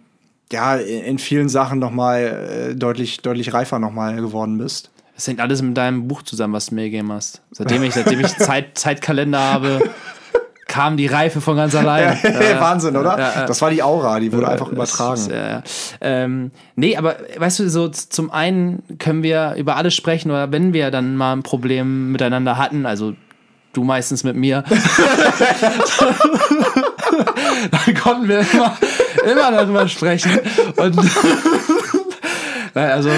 [0.53, 4.91] ja in vielen Sachen nochmal äh, deutlich deutlich reifer nochmal geworden bist.
[5.15, 7.41] Das hängt alles mit deinem Buch zusammen, was du mir gegeben hast.
[7.51, 9.91] Seitdem ich, seitdem ich Zeit, Zeitkalender habe,
[10.69, 12.19] kam die Reife von ganz allein.
[12.23, 13.17] Ja, Wahnsinn, oder?
[13.47, 15.21] Das war die Aura, die wurde einfach übertragen.
[15.21, 15.63] Ist, ja, ja.
[16.03, 20.75] Ähm, nee, aber weißt du, so zum einen können wir über alles sprechen oder wenn
[20.75, 23.15] wir dann mal ein Problem miteinander hatten, also
[23.73, 24.65] du meistens mit mir,
[27.71, 28.77] dann konnten wir immer,
[29.27, 30.31] immer darüber sprechen.
[30.77, 30.99] Und
[32.75, 33.09] also,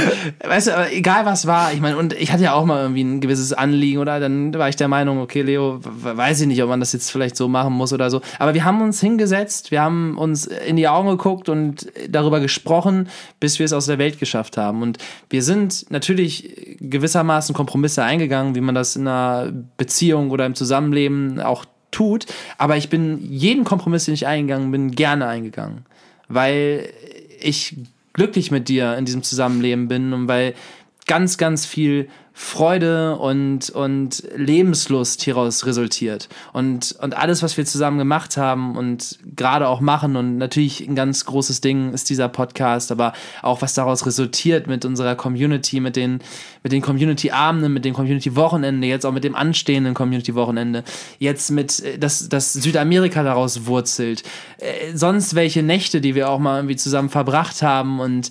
[0.47, 3.21] weißt du, egal was war, ich meine, und ich hatte ja auch mal irgendwie ein
[3.21, 4.21] gewisses Anliegen, oder?
[4.21, 7.37] Dann war ich der Meinung, okay, Leo, weiß ich nicht, ob man das jetzt vielleicht
[7.37, 8.21] so machen muss oder so.
[8.39, 13.09] Aber wir haben uns hingesetzt, wir haben uns in die Augen geguckt und darüber gesprochen,
[13.41, 14.83] bis wir es aus der Welt geschafft haben.
[14.83, 14.99] Und
[15.29, 21.41] wir sind natürlich gewissermaßen Kompromisse eingegangen, wie man das in einer Beziehung oder im Zusammenleben
[21.41, 22.27] auch tut.
[22.59, 25.85] Aber ich bin jeden Kompromiss, den ich eingegangen bin, gerne eingegangen.
[26.29, 26.91] Weil
[27.41, 27.77] ich
[28.13, 30.55] glücklich mit dir in diesem Zusammenleben bin und weil
[31.07, 32.09] ganz, ganz viel
[32.41, 36.29] Freude und, und Lebenslust hieraus resultiert.
[36.53, 40.95] Und, und alles, was wir zusammen gemacht haben und gerade auch machen und natürlich ein
[40.95, 43.13] ganz großes Ding ist dieser Podcast, aber
[43.43, 46.21] auch was daraus resultiert mit unserer Community, mit den,
[46.63, 50.85] mit den Community-Abenden, mit dem Community-Wochenende, jetzt auch mit dem anstehenden Community-Wochenende,
[51.19, 54.23] jetzt mit, äh, dass, dass Südamerika daraus wurzelt,
[54.59, 58.31] äh, sonst welche Nächte, die wir auch mal irgendwie zusammen verbracht haben und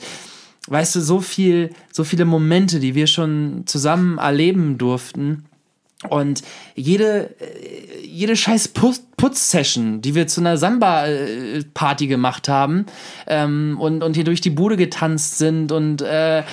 [0.68, 5.46] weißt du, so viel, so viele Momente, die wir schon zusammen erleben durften.
[6.10, 6.44] Und
[6.76, 12.86] jede, äh, jede scheiß Putz-Session, die wir zu einer Samba-Party gemacht haben
[13.26, 16.44] ähm, und, und hier durch die Bude getanzt sind und äh,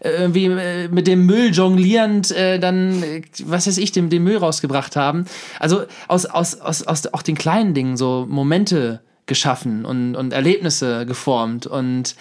[0.00, 3.02] irgendwie äh, mit dem Müll jonglierend äh, dann,
[3.44, 5.26] was weiß ich, dem, den Müll rausgebracht haben.
[5.58, 11.06] Also aus, aus, aus, aus auch den kleinen Dingen so Momente geschaffen und, und Erlebnisse
[11.06, 12.16] geformt und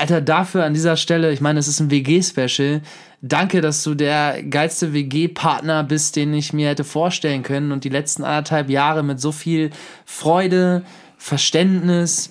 [0.00, 2.80] Alter, dafür an dieser Stelle, ich meine, es ist ein WG-Special.
[3.20, 7.90] Danke, dass du der geilste WG-Partner bist, den ich mir hätte vorstellen können und die
[7.90, 9.68] letzten anderthalb Jahre mit so viel
[10.06, 10.86] Freude,
[11.18, 12.30] Verständnis,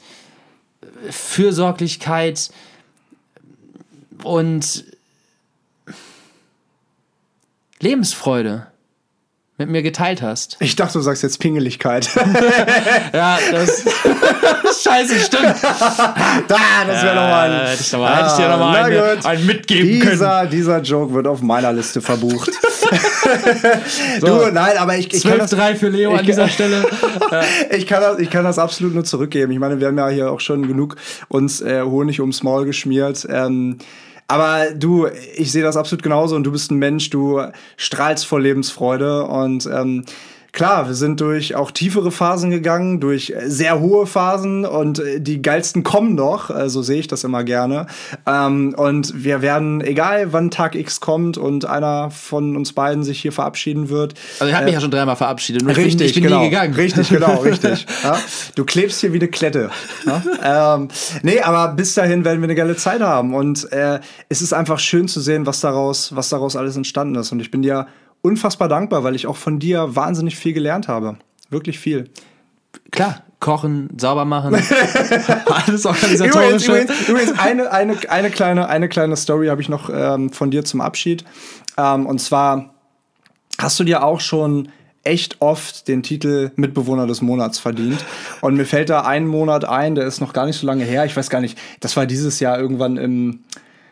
[1.12, 2.50] Fürsorglichkeit
[4.24, 4.86] und
[7.80, 8.66] Lebensfreude
[9.60, 10.56] mit mir geteilt hast.
[10.62, 12.10] Ich dachte, du sagst jetzt Pingeligkeit.
[13.14, 13.84] ja, das.
[14.84, 15.56] Scheiße, stimmt.
[16.48, 16.58] da,
[16.88, 17.68] das wäre nochmal ein.
[17.68, 20.52] Hätte ich, noch mal, hätte ich dir nochmal ah, einen, einen mitgeben dieser, können.
[20.52, 22.52] Dieser Joke wird auf meiner Liste verbucht.
[24.22, 25.14] so, du, nein, aber ich.
[25.14, 26.86] ich 12-3 für Leo an dieser Stelle.
[27.70, 29.52] ich, kann das, ich kann das absolut nur zurückgeben.
[29.52, 30.96] Ich meine, wir haben ja hier auch schon genug
[31.28, 33.28] uns äh, Honig ums Maul geschmiert.
[33.30, 33.78] Ähm,
[34.30, 37.42] aber du, ich sehe das absolut genauso und du bist ein Mensch, du
[37.78, 40.06] strahlst vor Lebensfreude und ähm,
[40.52, 45.42] klar, wir sind durch auch tiefere Phasen gegangen, durch sehr hohe Phasen und äh, die
[45.42, 47.88] geilsten kommen noch, äh, so sehe ich das immer gerne.
[48.26, 53.22] Ähm, und wir werden, egal wann Tag X kommt und einer von uns beiden sich
[53.22, 54.14] hier verabschieden wird.
[54.40, 56.50] Also er hat äh, mich ja schon dreimal verabschiedet, nur richtig, ich bin genau, nie
[56.50, 56.74] gegangen.
[56.74, 57.86] Richtig, genau, richtig.
[58.04, 58.18] ja?
[58.56, 59.70] Du klebst hier wie eine Klette.
[60.06, 60.76] Ja?
[60.76, 60.88] ähm,
[61.24, 63.34] nee, aber bis dahin werden wir eine geile Zeit haben.
[63.34, 67.32] Und äh, es ist einfach schön zu sehen, was daraus, was daraus alles entstanden ist.
[67.32, 67.88] Und ich bin dir
[68.22, 71.18] unfassbar dankbar, weil ich auch von dir wahnsinnig viel gelernt habe.
[71.50, 72.10] Wirklich viel.
[72.92, 74.56] Klar, kochen, sauber machen,
[75.46, 76.66] alles organisatorisch.
[76.66, 80.52] Übrigens, übrigens, übrigens, eine, eine, eine, kleine, eine kleine Story habe ich noch ähm, von
[80.52, 81.24] dir zum Abschied.
[81.78, 82.74] Ähm, und zwar
[83.60, 84.70] hast du dir auch schon
[85.04, 88.04] echt oft den Titel Mitbewohner des Monats verdient.
[88.42, 91.06] Und mir fällt da ein Monat ein, der ist noch gar nicht so lange her.
[91.06, 93.44] Ich weiß gar nicht, das war dieses Jahr irgendwann im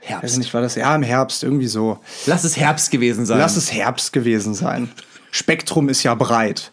[0.08, 0.24] Herbst.
[0.24, 0.76] Weiß nicht, war das?
[0.76, 2.00] Ja, im Herbst, irgendwie so.
[2.26, 3.40] Lass es Herbst gewesen sein.
[3.40, 4.90] Lass es Herbst gewesen sein.
[5.32, 6.72] Spektrum ist ja breit.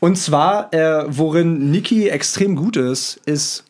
[0.00, 3.64] Und zwar, äh, worin Niki extrem gut ist, ist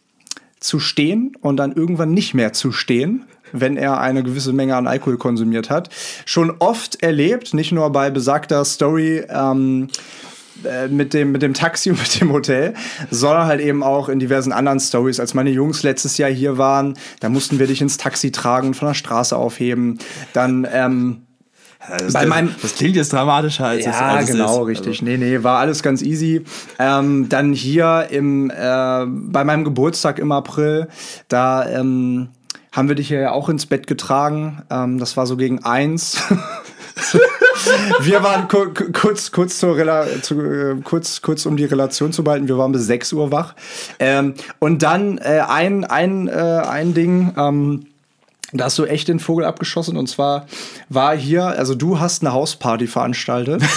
[0.58, 4.86] zu stehen und dann irgendwann nicht mehr zu stehen, wenn er eine gewisse Menge an
[4.86, 5.90] Alkohol konsumiert hat.
[6.24, 10.31] Schon oft erlebt, nicht nur bei besagter Story, ähm, äh,
[10.90, 12.74] mit dem, mit dem Taxi und mit dem Hotel,
[13.10, 15.20] sondern halt eben auch in diversen anderen Stories.
[15.20, 18.74] Als meine Jungs letztes Jahr hier waren, da mussten wir dich ins Taxi tragen und
[18.74, 19.98] von der Straße aufheben.
[20.32, 21.22] Dann, ähm,
[21.88, 24.68] das, bei meinem, das klingt jetzt dramatischer als ja, es als genau, ist.
[24.68, 25.00] richtig.
[25.00, 25.04] Also.
[25.04, 26.44] Nee, nee, war alles ganz easy.
[26.78, 28.54] Ähm, dann hier im, äh,
[29.06, 30.88] bei meinem Geburtstag im April,
[31.28, 32.28] da ähm,
[32.70, 34.62] haben wir dich ja auch ins Bett getragen.
[34.70, 36.22] Ähm, das war so gegen eins.
[38.00, 39.76] wir waren kurz, kurz, zur
[40.22, 43.54] zu, äh, kurz, kurz um die Relation zu behalten, wir waren bis 6 Uhr wach.
[43.98, 47.86] Ähm, und dann äh, ein, ein, äh, ein Ding, ähm,
[48.52, 50.46] da hast du echt den Vogel abgeschossen und zwar
[50.90, 53.62] war hier, also du hast eine Hausparty veranstaltet.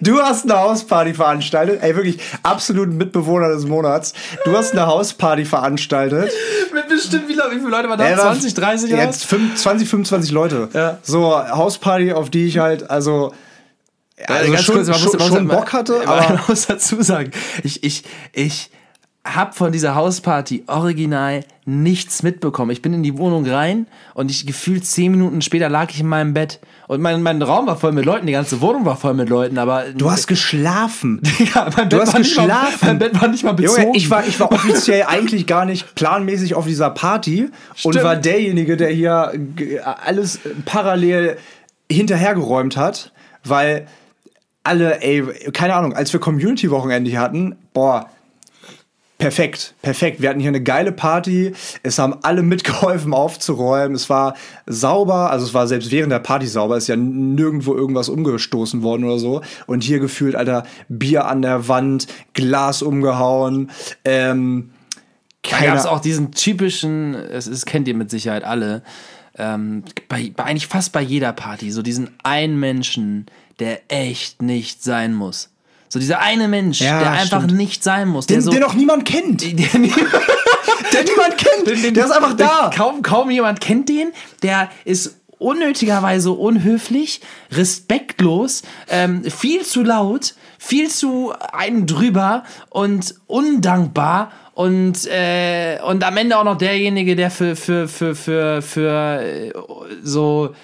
[0.00, 1.80] Du hast eine Hausparty veranstaltet.
[1.82, 4.12] Ey, wirklich absolut Mitbewohner des Monats.
[4.44, 6.32] Du hast eine Hausparty veranstaltet.
[6.72, 8.16] Mit bestimmt, wie, wie viele Leute waren da?
[8.16, 10.68] 20, 30 Jetzt 20, 25 Leute.
[10.72, 10.98] Ja.
[11.02, 13.32] So, Hausparty, auf die ich halt, also
[14.26, 16.66] Also Ganz schon, kurz, man muss- schon, man muss- schon Bock hatte, man aber muss
[16.66, 17.30] dazu sagen,
[17.62, 18.70] ich, ich, ich
[19.34, 22.70] hab von dieser Hausparty original nichts mitbekommen.
[22.70, 26.06] Ich bin in die Wohnung rein und ich gefühlt zehn Minuten später lag ich in
[26.06, 29.14] meinem Bett und mein, mein Raum war voll mit Leuten, die ganze Wohnung war voll
[29.14, 31.20] mit Leuten, aber du hast geschlafen.
[31.54, 32.78] ja, mein Du Bett hast war nicht mal, geschlafen.
[32.86, 33.82] mein Bett war nicht mal bezogen.
[33.82, 37.48] Junge, ich war, ich war offiziell eigentlich gar nicht planmäßig auf dieser Party
[37.82, 38.04] und Stimmt.
[38.04, 41.36] war derjenige, der hier g- alles parallel
[41.90, 43.12] hinterhergeräumt hat,
[43.44, 43.86] weil
[44.62, 45.22] alle, ey,
[45.52, 48.10] keine Ahnung, als wir Community-Wochenende hatten, boah,
[49.18, 50.20] Perfekt, perfekt.
[50.20, 51.52] Wir hatten hier eine geile Party.
[51.82, 53.94] Es haben alle mitgeholfen aufzuräumen.
[53.94, 54.34] Es war
[54.66, 56.76] sauber, also es war selbst während der Party sauber.
[56.76, 59.40] Es ist ja nirgendwo irgendwas umgestoßen worden oder so.
[59.66, 63.70] Und hier gefühlt, Alter, Bier an der Wand, Glas umgehauen.
[64.04, 64.70] Ähm,
[65.42, 68.82] Da gab es auch diesen typischen, es ist, kennt ihr mit Sicherheit alle,
[69.38, 73.26] ähm, bei, bei eigentlich fast bei jeder Party, so diesen einen Menschen,
[73.60, 75.50] der echt nicht sein muss.
[75.96, 77.54] So dieser eine Mensch, Ja, der einfach stimmt.
[77.56, 78.26] nicht sein muss.
[78.26, 79.40] Der den, so, den noch niemand kennt.
[79.42, 81.96] der, Der niemand kennt.
[81.96, 82.70] der ist einfach da.
[82.74, 84.12] Kaum, kaum jemand kennt den.
[84.42, 94.32] Der ist unnötigerweise unhöflich, respektlos, ähm, viel zu laut, viel zu einen drüber und undankbar
[94.52, 99.52] und, äh, und am Ende auch noch derjenige, der für, für, für, für, für äh,
[100.02, 100.54] so,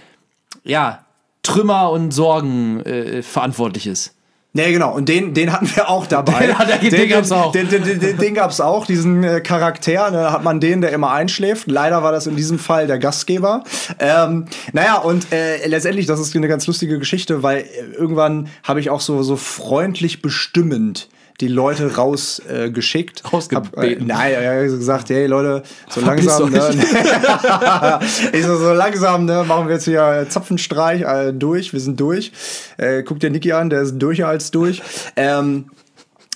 [0.62, 1.06] ja,
[1.42, 4.14] Trümmer und Sorgen äh, verantwortlich ist.
[4.54, 4.94] Nee, genau.
[4.94, 6.46] Und den, den hatten wir auch dabei.
[6.46, 7.52] Den hat er- den gab's auch.
[7.52, 10.10] Den, den, den, den, den gab's auch, diesen äh, Charakter.
[10.10, 11.70] Da hat man den, der immer einschläft.
[11.70, 13.64] Leider war das in diesem Fall der Gastgeber.
[13.98, 14.44] Ähm,
[14.74, 17.64] naja, und äh, letztendlich, das ist eine ganz lustige Geschichte, weil äh,
[17.96, 21.08] irgendwann habe ich auch so, so freundlich bestimmend
[21.42, 22.50] die Leute rausgeschickt.
[22.50, 23.32] Äh, geschickt.
[23.32, 23.76] Rausgebeten.
[23.76, 28.00] Hab, äh, nein, er hat gesagt, hey Leute, so Verpiss langsam, ne?
[28.32, 32.30] ich so, so langsam, ne, machen wir jetzt hier Zapfenstreich äh, durch, wir sind durch.
[32.78, 34.82] Äh, guck dir Niki an, der ist durcher als durch.
[35.16, 35.66] Ähm,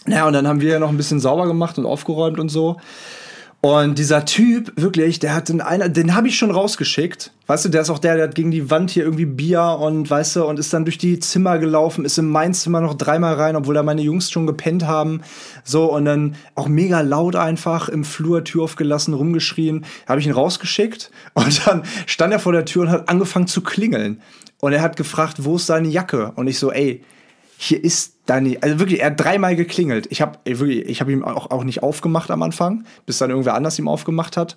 [0.06, 2.76] naja, und dann haben wir ja noch ein bisschen sauber gemacht und aufgeräumt und so.
[3.66, 7.32] Und dieser Typ, wirklich, der hat den einer, den habe ich schon rausgeschickt.
[7.48, 10.08] Weißt du, der ist auch der, der hat gegen die Wand hier irgendwie Bier und
[10.08, 13.34] weißt du, und ist dann durch die Zimmer gelaufen, ist in mein Zimmer noch dreimal
[13.34, 15.22] rein, obwohl da meine Jungs schon gepennt haben.
[15.64, 19.84] So, und dann auch mega laut einfach im Flur, Tür aufgelassen, rumgeschrien.
[20.06, 23.62] Habe ich ihn rausgeschickt und dann stand er vor der Tür und hat angefangen zu
[23.62, 24.20] klingeln.
[24.60, 26.30] Und er hat gefragt, wo ist seine Jacke?
[26.36, 27.02] Und ich so, ey,
[27.58, 30.06] hier ist deine, also wirklich, er hat dreimal geklingelt.
[30.10, 33.54] Ich habe wirklich, ich habe ihm auch, auch nicht aufgemacht am Anfang, bis dann irgendwer
[33.54, 34.56] anders ihm aufgemacht hat.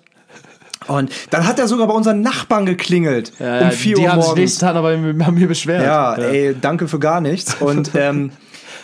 [0.86, 4.26] Und dann hat er sogar bei unseren Nachbarn geklingelt um 4 die Uhr haben sich
[4.28, 4.40] morgens.
[4.40, 5.84] nächsten Tag aber haben mir beschwert.
[5.84, 7.54] Ja, ey, danke für gar nichts.
[7.60, 8.32] Und ähm,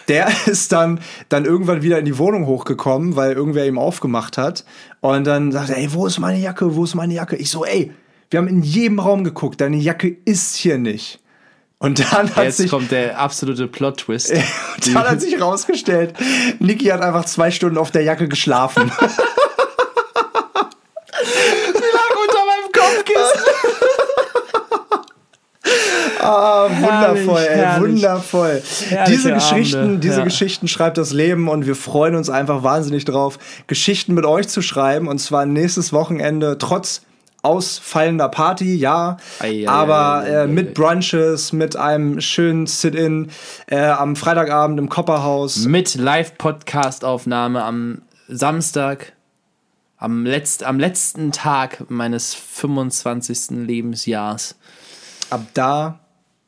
[0.09, 4.65] der ist dann, dann irgendwann wieder in die Wohnung hochgekommen, weil irgendwer ihm aufgemacht hat.
[5.01, 6.77] Und dann sagt er, ey, wo ist meine Jacke?
[6.77, 7.37] Wo ist meine Jacke?
[7.37, 7.93] Ich so, ey,
[8.31, 11.21] wir haben in jedem Raum geguckt, deine Jacke ist hier nicht.
[11.79, 14.33] Und dann hat Jetzt sich kommt der absolute Plot-Twist.
[14.87, 16.15] und dann hat sich rausgestellt,
[16.59, 18.91] Niki hat einfach zwei Stunden auf der Jacke geschlafen.
[22.27, 23.41] unter meinem Kopfkissen.
[26.21, 27.83] Ah, wundervoll, Herrlich, ey, herrlich.
[27.83, 28.63] wundervoll.
[28.89, 30.25] Herrliche diese Geschichten, Abende, diese ja.
[30.25, 34.63] Geschichten schreibt das Leben und wir freuen uns einfach wahnsinnig drauf, Geschichten mit euch zu
[34.63, 37.03] schreiben und zwar nächstes Wochenende trotz
[37.47, 40.75] ausfallender Party, ja, Ei, aber ei, ei, äh, mit.
[40.75, 43.31] Brunches, mit einem schönen Sit-in
[43.69, 45.65] äh, am Freitagabend im Kopperhaus.
[45.65, 49.13] Mit Live-Podcast-Aufnahme am Samstag,
[49.97, 53.51] am, letzt, am letzten Tag meines 25.
[53.67, 54.57] Lebensjahrs.
[55.31, 56.01] Ab da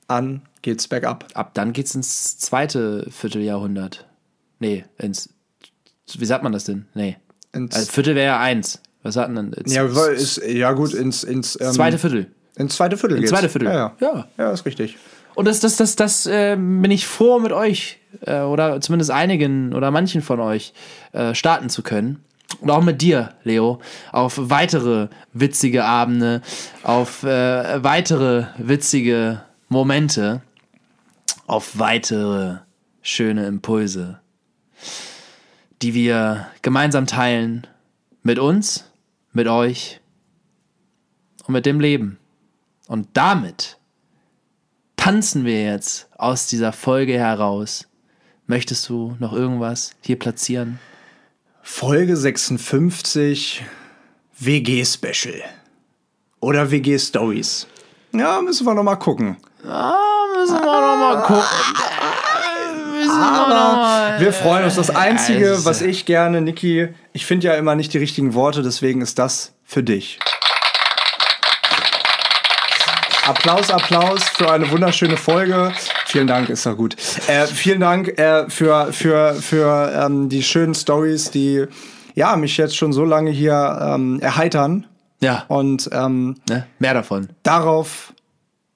[0.06, 1.26] an geht's bergab.
[1.34, 4.06] Ab dann geht's ins zweite Vierteljahrhundert.
[4.58, 5.30] Nee, ins.
[6.16, 6.86] Wie sagt man das denn?
[6.94, 7.16] Nee.
[7.52, 8.80] Ins- Also Viertel wäre ja eins.
[9.02, 9.52] Was man denn?
[9.52, 12.26] Ins, Ja, ist, ja gut, ins, ins ähm, zweite Viertel.
[12.56, 13.30] Ins zweite Viertel geht's.
[13.30, 13.68] zweite Viertel.
[13.68, 13.96] Ja, ja.
[14.00, 14.28] Ja.
[14.36, 14.96] ja ist richtig.
[15.34, 19.72] Und das, das, das, das äh, bin ich froh mit euch äh, oder zumindest einigen
[19.72, 20.72] oder manchen von euch
[21.12, 22.24] äh, starten zu können.
[22.60, 23.78] Und auch mit dir, Leo,
[24.10, 26.42] auf weitere witzige Abende,
[26.82, 30.42] auf äh, weitere witzige Momente,
[31.46, 32.56] auf weitere
[33.02, 34.18] schöne Impulse,
[35.82, 37.66] die wir gemeinsam teilen
[38.22, 38.87] mit uns,
[39.32, 40.00] mit euch
[41.46, 42.18] und mit dem Leben.
[42.86, 43.78] Und damit
[44.96, 47.86] tanzen wir jetzt aus dieser Folge heraus.
[48.46, 50.78] Möchtest du noch irgendwas hier platzieren?
[51.62, 53.64] Folge 56
[54.38, 55.42] WG-Special.
[56.40, 57.66] Oder WG-Stories.
[58.12, 59.36] Ja, müssen wir noch mal gucken.
[59.64, 59.96] Ah,
[60.34, 62.07] müssen wir noch mal gucken.
[63.18, 64.76] Aber wir freuen uns.
[64.76, 68.62] Das Einzige, ist- was ich gerne, Niki, ich finde ja immer nicht die richtigen Worte,
[68.62, 70.18] deswegen ist das für dich.
[73.26, 75.72] Applaus, Applaus für eine wunderschöne Folge.
[76.06, 76.96] Vielen Dank, ist doch gut.
[77.26, 81.66] Äh, vielen Dank äh, für, für, für ähm, die schönen Stories, die
[82.14, 84.86] ja, mich jetzt schon so lange hier ähm, erheitern.
[85.20, 85.44] Ja.
[85.48, 86.66] Und ähm, Ne?
[86.78, 87.28] Mehr davon.
[87.42, 88.14] darauf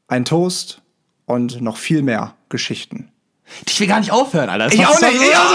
[0.09, 0.83] ein Toast
[1.25, 3.11] und noch viel mehr Geschichten.
[3.67, 4.65] Ich will gar nicht aufhören, Alter.
[4.67, 5.55] Das Ich auch so- nicht, ich auch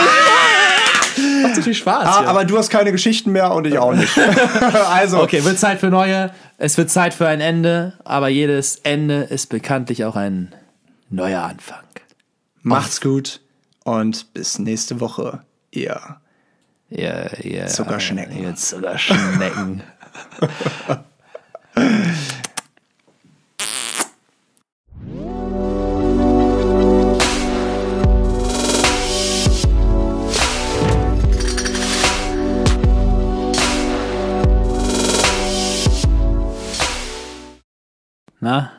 [1.42, 2.06] Macht so viel Spaß.
[2.08, 2.30] Ah, hier.
[2.30, 4.16] aber du hast keine Geschichten mehr und ich auch nicht.
[4.92, 6.32] also, Okay, wird Zeit für neue.
[6.60, 10.54] Es wird Zeit für ein Ende, aber jedes Ende ist bekanntlich auch ein
[11.10, 11.80] neuer Anfang.
[12.62, 13.40] macht's gut
[13.84, 15.42] und bis nächste Woche,
[15.72, 16.00] ihr.
[16.90, 18.44] Ihr, ihr, Zuckerschnecken.
[18.44, 19.84] Ihr Zuckerschnecken.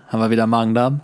[0.09, 1.01] haben wir wieder Magen-Darm?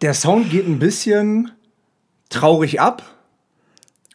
[0.00, 1.52] Der Sound geht ein bisschen
[2.28, 3.02] traurig ab.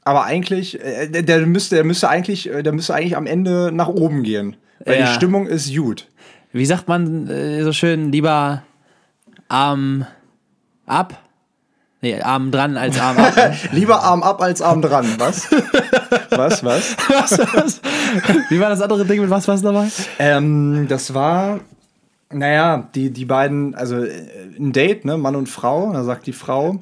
[0.04, 3.72] Aber eigentlich, äh, der, der müsste, der müsste eigentlich, äh, der müsste eigentlich am Ende
[3.74, 4.56] nach oben gehen.
[4.86, 5.08] Weil Ja.
[5.08, 6.08] die Stimmung ist gut.
[6.54, 8.64] Wie sagt man äh, so schön, lieber
[9.50, 10.06] Arm
[10.86, 11.22] ab?
[12.02, 13.34] Nee, Arm dran als Arm ab.
[13.72, 15.16] Lieber Arm ab als Arm dran.
[15.18, 15.48] Was?
[16.32, 16.96] was, was?
[17.10, 17.82] was, was?
[18.50, 19.88] Wie war das andere Ding mit was was dabei?
[20.20, 21.60] Ähm, das war,
[22.32, 24.28] naja, die, die beiden, also äh,
[24.60, 25.94] ein Date, ne, Mann und Frau.
[25.94, 26.82] Da sagt die Frau,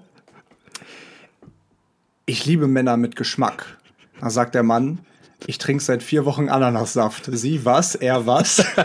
[2.26, 3.78] ich liebe Männer mit Geschmack.
[4.20, 5.00] Da sagt der Mann,
[5.48, 7.30] ich trinke seit vier Wochen Ananassaft.
[7.32, 7.96] Sie was?
[7.96, 8.66] Er was?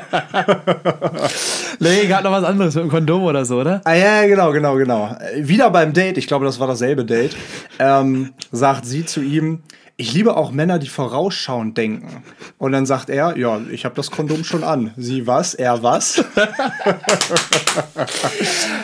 [1.83, 3.81] Nee, gerade noch was anderes mit dem Kondom oder so, oder?
[3.85, 5.17] ah ja, genau, genau, genau.
[5.39, 7.35] Wieder beim Date, ich glaube, das war dasselbe Date,
[7.79, 9.63] ähm, sagt sie zu ihm,
[10.01, 12.23] ich liebe auch Männer, die vorausschauend denken.
[12.57, 14.95] Und dann sagt er, ja, ich habe das Kondom schon an.
[14.97, 15.53] Sie was?
[15.53, 16.25] Er was?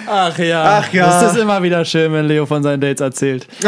[0.07, 0.83] Ach ja.
[0.83, 1.07] Ach ja.
[1.07, 3.49] Das ist immer wieder schön, wenn Leo von seinen Dates erzählt.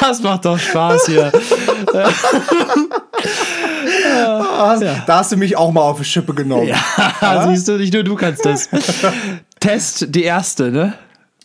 [0.00, 1.32] das macht doch Spaß hier.
[5.06, 6.68] Da hast du mich auch mal auf die Schippe genommen.
[6.68, 8.68] Ja, siehst du, nicht nur du kannst das.
[9.60, 10.94] Test die erste, ne?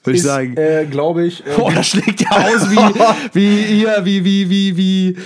[0.07, 0.55] Würde ich sagen.
[0.57, 1.45] äh, glaube ich.
[1.45, 2.77] Äh, Boah, das schlägt ja aus wie,
[3.33, 5.17] wie hier, wie, wie, wie, wie,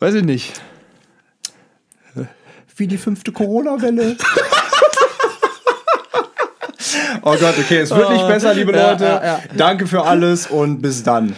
[0.00, 0.52] weiß ich nicht.
[2.76, 4.16] wie die fünfte Corona-Welle.
[7.22, 9.04] oh Gott, okay, es wird nicht besser, liebe Ja, Leute.
[9.04, 9.40] ja, ja.
[9.56, 11.34] Danke für alles und bis dann.